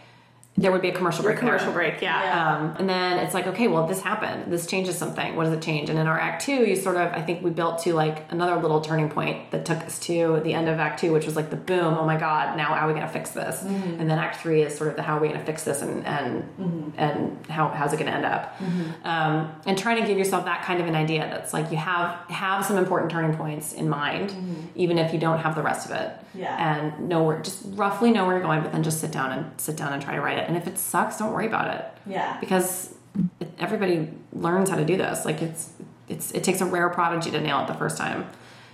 [0.55, 1.39] there would be a commercial break.
[1.39, 1.91] commercial there.
[1.91, 2.57] break, yeah.
[2.57, 4.53] Um, and then it's like, okay, well, this happened.
[4.53, 5.35] This changes something.
[5.35, 5.89] What does it change?
[5.89, 8.55] And in our act two, you sort of, I think we built to like another
[8.61, 11.49] little turning point that took us to the end of act two, which was like
[11.49, 11.95] the boom.
[11.97, 12.55] Oh my God!
[12.55, 13.61] Now how are we going to fix this?
[13.61, 13.99] Mm-hmm.
[13.99, 15.81] And then act three is sort of the how are we going to fix this
[15.81, 16.89] and and Mm-hmm.
[16.97, 18.55] and how how's it going to end up?
[19.03, 21.21] Um, and trying to give yourself that kind of an idea.
[21.21, 24.35] That's like you have have some important turning points in mind,
[24.75, 26.09] even if you don't have the rest of it.
[26.09, 26.19] Mm-hmm.
[26.39, 26.75] Yeah.
[26.77, 29.61] And know where, just roughly know where you're going, but then just sit down and
[29.61, 30.42] sit down and try to write it.
[30.47, 32.37] And if it sucks, don't worry about it Yeah.
[32.39, 32.93] because
[33.39, 35.25] it, everybody learns how to do this.
[35.25, 35.71] Like it's
[36.09, 38.27] it's it takes a rare prodigy to nail it the first time.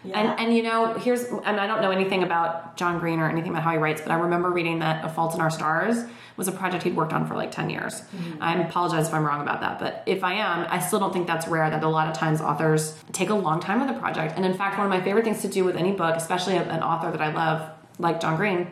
[0.04, 0.18] Yeah.
[0.20, 3.52] And and you know here's and I don't know anything about John Green or anything
[3.52, 6.06] about how he writes, but I remember reading that A Fault in Our Stars
[6.38, 8.00] was a project he'd worked on for like ten years.
[8.16, 8.42] Mm-hmm.
[8.42, 11.28] I apologize if I'm wrong about that, but if I am, I still don't think
[11.28, 11.70] that's rare.
[11.70, 14.36] That a lot of times authors take a long time with a project.
[14.38, 16.82] And in fact, one of my favorite things to do with any book, especially an
[16.82, 18.68] author that I love like John Green,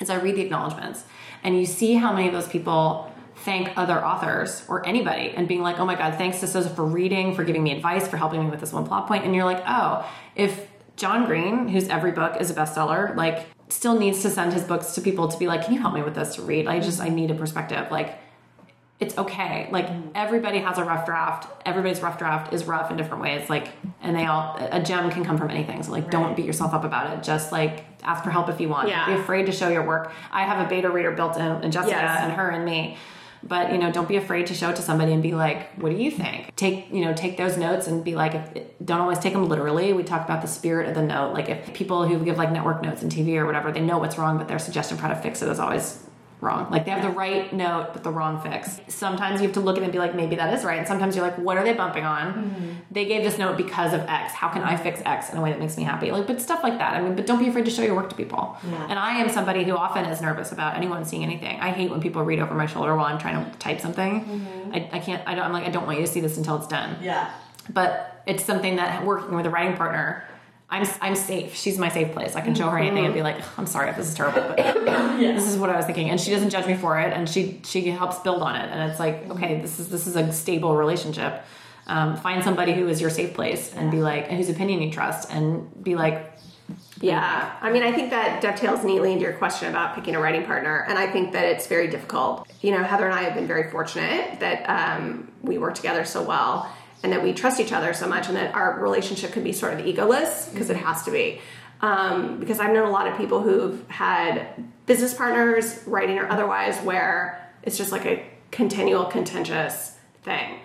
[0.00, 1.04] is I read the acknowledgments
[1.42, 5.62] and you see how many of those people thank other authors or anybody and being
[5.62, 8.40] like, oh my God, thanks to Sosa for reading, for giving me advice, for helping
[8.40, 9.24] me with this one plot point.
[9.24, 13.98] And you're like, oh, if John Green, whose every book is a bestseller, like still
[13.98, 16.14] needs to send his books to people to be like, can you help me with
[16.14, 16.66] this to read?
[16.66, 17.90] I just, I need a perspective.
[17.90, 18.18] Like,
[18.98, 19.68] it's okay.
[19.70, 20.10] Like mm.
[20.14, 21.50] everybody has a rough draft.
[21.66, 23.50] Everybody's rough draft is rough in different ways.
[23.50, 23.68] Like,
[24.00, 25.82] and they all a gem can come from anything.
[25.82, 27.22] So like, don't beat yourself up about it.
[27.22, 28.88] Just like ask for help if you want.
[28.88, 29.06] Yeah.
[29.06, 30.12] Be afraid to show your work.
[30.32, 32.20] I have a beta reader built in, in Jessica Yes.
[32.22, 32.96] and her and me.
[33.42, 35.90] But you know, don't be afraid to show it to somebody and be like, "What
[35.90, 39.18] do you think?" Take you know, take those notes and be like, if, don't always
[39.18, 39.92] take them literally.
[39.92, 41.34] We talk about the spirit of the note.
[41.34, 44.18] Like if people who give like network notes in TV or whatever, they know what's
[44.18, 46.02] wrong, but their suggestion for how to fix it is always
[46.40, 46.70] wrong.
[46.70, 48.78] Like they have the right note but the wrong fix.
[48.88, 50.78] Sometimes you have to look at it and be like, maybe that is right.
[50.78, 52.32] And sometimes you're like, what are they bumping on?
[52.34, 52.70] Mm-hmm.
[52.90, 54.32] They gave this note because of X.
[54.34, 56.10] How can I fix X in a way that makes me happy?
[56.10, 56.94] Like, but stuff like that.
[56.94, 58.56] I mean, but don't be afraid to show your work to people.
[58.68, 58.86] Yeah.
[58.90, 61.58] And I am somebody who often is nervous about anyone seeing anything.
[61.60, 64.24] I hate when people read over my shoulder while I'm trying to type something.
[64.24, 64.74] Mm-hmm.
[64.74, 65.22] I, I can't.
[65.26, 65.44] I don't.
[65.44, 67.30] I'm like, I don't want you to see this until it's done Yeah.
[67.70, 70.24] but it's something that working with a writing partner
[70.68, 71.54] I'm, I'm safe.
[71.54, 72.34] She's my safe place.
[72.34, 74.56] I can show her anything and be like, I'm sorry if this is terrible, but
[74.56, 76.10] this is what I was thinking.
[76.10, 77.12] And she doesn't judge me for it.
[77.12, 78.68] And she, she helps build on it.
[78.70, 81.44] And it's like, okay, this is, this is a stable relationship.
[81.86, 84.90] Um, find somebody who is your safe place and be like, and whose opinion you
[84.90, 86.32] trust and be like,
[87.00, 90.44] Yeah, I mean, I think that dovetails neatly into your question about picking a writing
[90.44, 92.48] partner, and I think that it's very difficult.
[92.60, 96.24] You know, Heather and I have been very fortunate that um, we work together so
[96.24, 96.68] well,
[97.02, 99.74] and that we trust each other so much, and that our relationship can be sort
[99.74, 101.40] of egoless because it has to be.
[101.80, 106.78] Um, because I've known a lot of people who've had business partners, writing or otherwise,
[106.78, 110.58] where it's just like a continual contentious thing.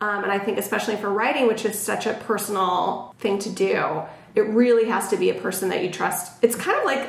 [0.00, 4.02] Um, and I think, especially for writing, which is such a personal thing to do,
[4.34, 6.32] it really has to be a person that you trust.
[6.42, 7.08] It's kind of like,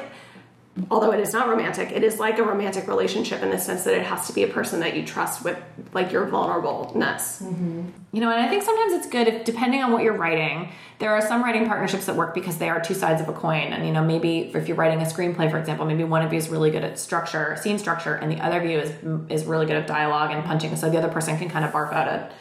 [0.89, 3.93] although it is not romantic, it is like a romantic relationship in the sense that
[3.93, 5.57] it has to be a person that you trust with
[5.93, 7.43] like your vulnerableness.
[7.43, 7.89] Mm-hmm.
[8.13, 11.11] You know, and I think sometimes it's good if, depending on what you're writing, there
[11.11, 13.73] are some writing partnerships that work because they are two sides of a coin.
[13.73, 16.37] And, you know, maybe if you're writing a screenplay, for example, maybe one of you
[16.37, 18.93] is really good at structure, scene structure, and the other of you is,
[19.29, 20.75] is really good at dialogue and punching.
[20.77, 22.31] So the other person can kind of barf out a,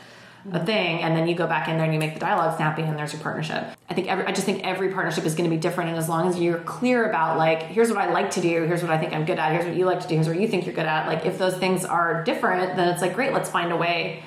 [0.53, 2.83] a thing, and then you go back in there and you make the dialogue snappy,
[2.83, 3.65] and there's your partnership.
[3.89, 5.91] I think every, I just think every partnership is going to be different.
[5.91, 8.83] And as long as you're clear about, like, here's what I like to do, here's
[8.83, 10.49] what I think I'm good at, here's what you like to do, here's what you
[10.49, 13.51] think you're good at, like, if those things are different, then it's like, great, let's
[13.51, 14.23] find a way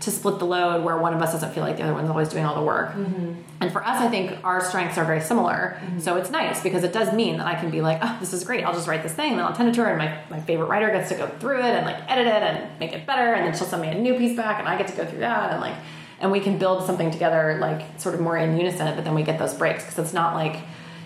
[0.00, 2.28] to split the load where one of us doesn't feel like the other one's always
[2.28, 2.90] doing all the work.
[2.90, 3.32] Mm-hmm.
[3.60, 5.78] And for us, I think our strengths are very similar.
[5.80, 5.98] Mm-hmm.
[5.98, 8.44] So it's nice because it does mean that I can be like, oh, this is
[8.44, 8.64] great.
[8.64, 10.40] I'll just write this thing, and then I'll send it to her, and my, my
[10.40, 13.34] favorite writer gets to go through it and like edit it and make it better,
[13.34, 15.20] and then she'll send me a new piece back, and I get to go through
[15.20, 15.76] that, and like,
[16.20, 18.94] and we can build something together like sort of more in unison.
[18.94, 20.56] But then we get those breaks because it's not like.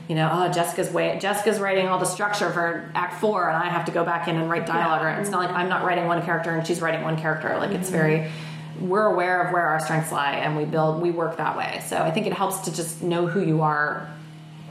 [0.08, 1.16] You know, oh, Jessica's way.
[1.20, 4.36] Jessica's writing all the structure for Act Four, and I have to go back in
[4.36, 5.00] and write dialogue.
[5.00, 7.56] Or it's not like I'm not writing one character and she's writing one character.
[7.56, 8.51] Like it's very mm-hmm.
[8.80, 11.96] We're aware of where our strengths lie and we build we work that way so
[11.98, 14.08] i think it helps to just know who you are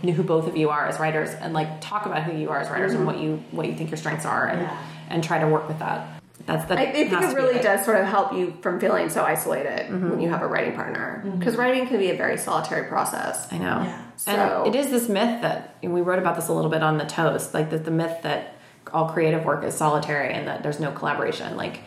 [0.04, 2.60] know who both of you are as writers and like talk about who you are
[2.60, 4.78] as writers and what you what you think your strengths are and Yeah.
[5.10, 7.60] and try to work with that that's that I, I think it to be really
[7.60, 10.10] does sort of help you from feeling so isolated mm-hmm.
[10.10, 11.22] when you have a writing partner.
[11.24, 11.38] Mm-hmm.
[11.38, 13.52] Because writing can be a very solitary process.
[13.52, 14.02] i know Yeah.
[14.16, 14.32] So-
[14.66, 16.98] and it is this myth that and we wrote about this a little bit on
[16.98, 18.56] the toast like that the myth that
[18.94, 21.82] all creative work is solitary and that there's no collaboration like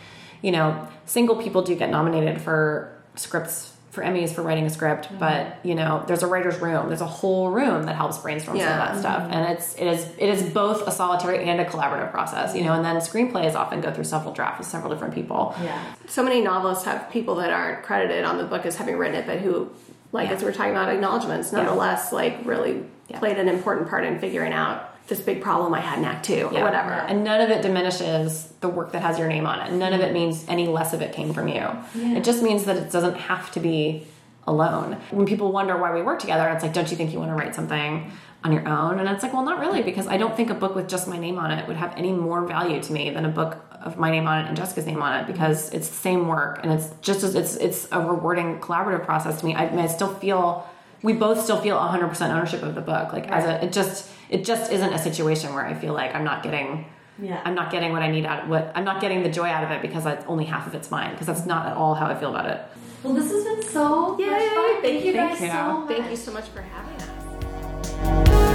[0.45, 5.07] you know single people do get nominated for scripts for Emmys for writing a script,
[5.07, 5.19] mm-hmm.
[5.19, 6.89] but you know, there's a writer's room.
[6.89, 9.33] There's a whole room that helps brainstorm some of that stuff, mm-hmm.
[9.33, 12.55] and it's it is it is both a solitary and a collaborative process.
[12.57, 15.55] You know, and then screenplays often go through several drafts with several different people.
[15.63, 15.81] Yeah.
[16.09, 19.27] So many novelists have people that aren't credited on the book as having written it,
[19.27, 19.71] but who,
[20.11, 20.35] like Yeah.
[20.35, 23.21] as we we're talking about acknowledgments, nonetheless, like really Yeah.
[23.21, 26.49] played an important part in figuring out this big problem I had in Act Two
[26.51, 26.65] or Yeah.
[26.65, 26.93] whatever.
[26.93, 29.73] And none of it diminishes the work that has your name on it.
[29.73, 31.67] None of it means any less of it came from you.
[31.95, 34.07] It just means that it doesn't have to be
[34.47, 34.97] alone.
[35.11, 37.37] When people wonder why we work together, it's like, don't you think you want to
[37.37, 38.11] write something
[38.43, 38.99] on your own?
[38.99, 41.19] And it's like, well, not really, because I don't think a book with just my
[41.19, 44.11] name on it would have any more value to me than a book of my
[44.11, 45.77] name on it and Jessica's name on it because mm-hmm.
[45.77, 49.47] it's the same work and it's just as it's it's a rewarding collaborative process to
[49.47, 49.55] me.
[49.55, 50.67] I, I still feel
[51.03, 53.13] we both still feel 100% ownership of the book.
[53.13, 56.25] Like as a it just it just isn't a situation where I feel like I'm
[56.25, 56.87] not getting
[57.23, 57.41] Yeah.
[57.45, 59.63] I'm not getting what I need out of what I'm not getting the joy out
[59.63, 62.07] of it because I, only half of it's mine because that's not at all how
[62.07, 62.61] I feel about it.
[63.05, 64.83] Well, this has been so much fun.
[64.83, 65.51] Thank you Thank guys you.
[65.51, 65.97] so much.
[65.97, 68.55] Thank you so much for having us.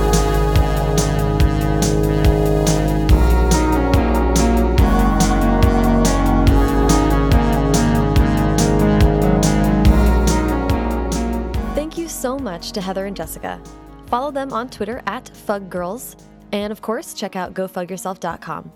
[11.76, 13.62] Thank you so much to Heather and Jessica.
[14.10, 16.20] Follow them on Twitter at FugGirls,
[16.52, 18.72] and of course, check out GoFugYourself.com.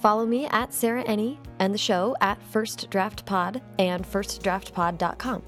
[0.00, 5.42] Follow me at Sarah Enni and the show at First Draft Pod and FirstDraftPod.com.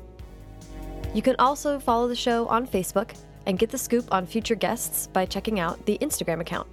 [1.15, 3.15] You can also follow the show on Facebook
[3.47, 6.69] and get the scoop on future guests by checking out the Instagram account.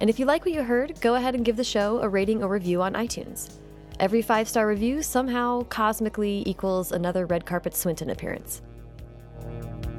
[0.00, 2.42] And if you like what you heard, go ahead and give the show a rating
[2.42, 3.54] or review on iTunes.
[3.98, 8.60] Every five star review somehow cosmically equals another red carpet Swinton appearance.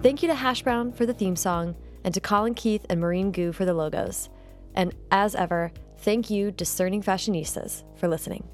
[0.03, 3.31] Thank you to Hash Brown for the theme song, and to Colin Keith and Marine
[3.31, 4.29] Goo for the logos.
[4.75, 8.47] And as ever, thank you, discerning fashionistas, for listening.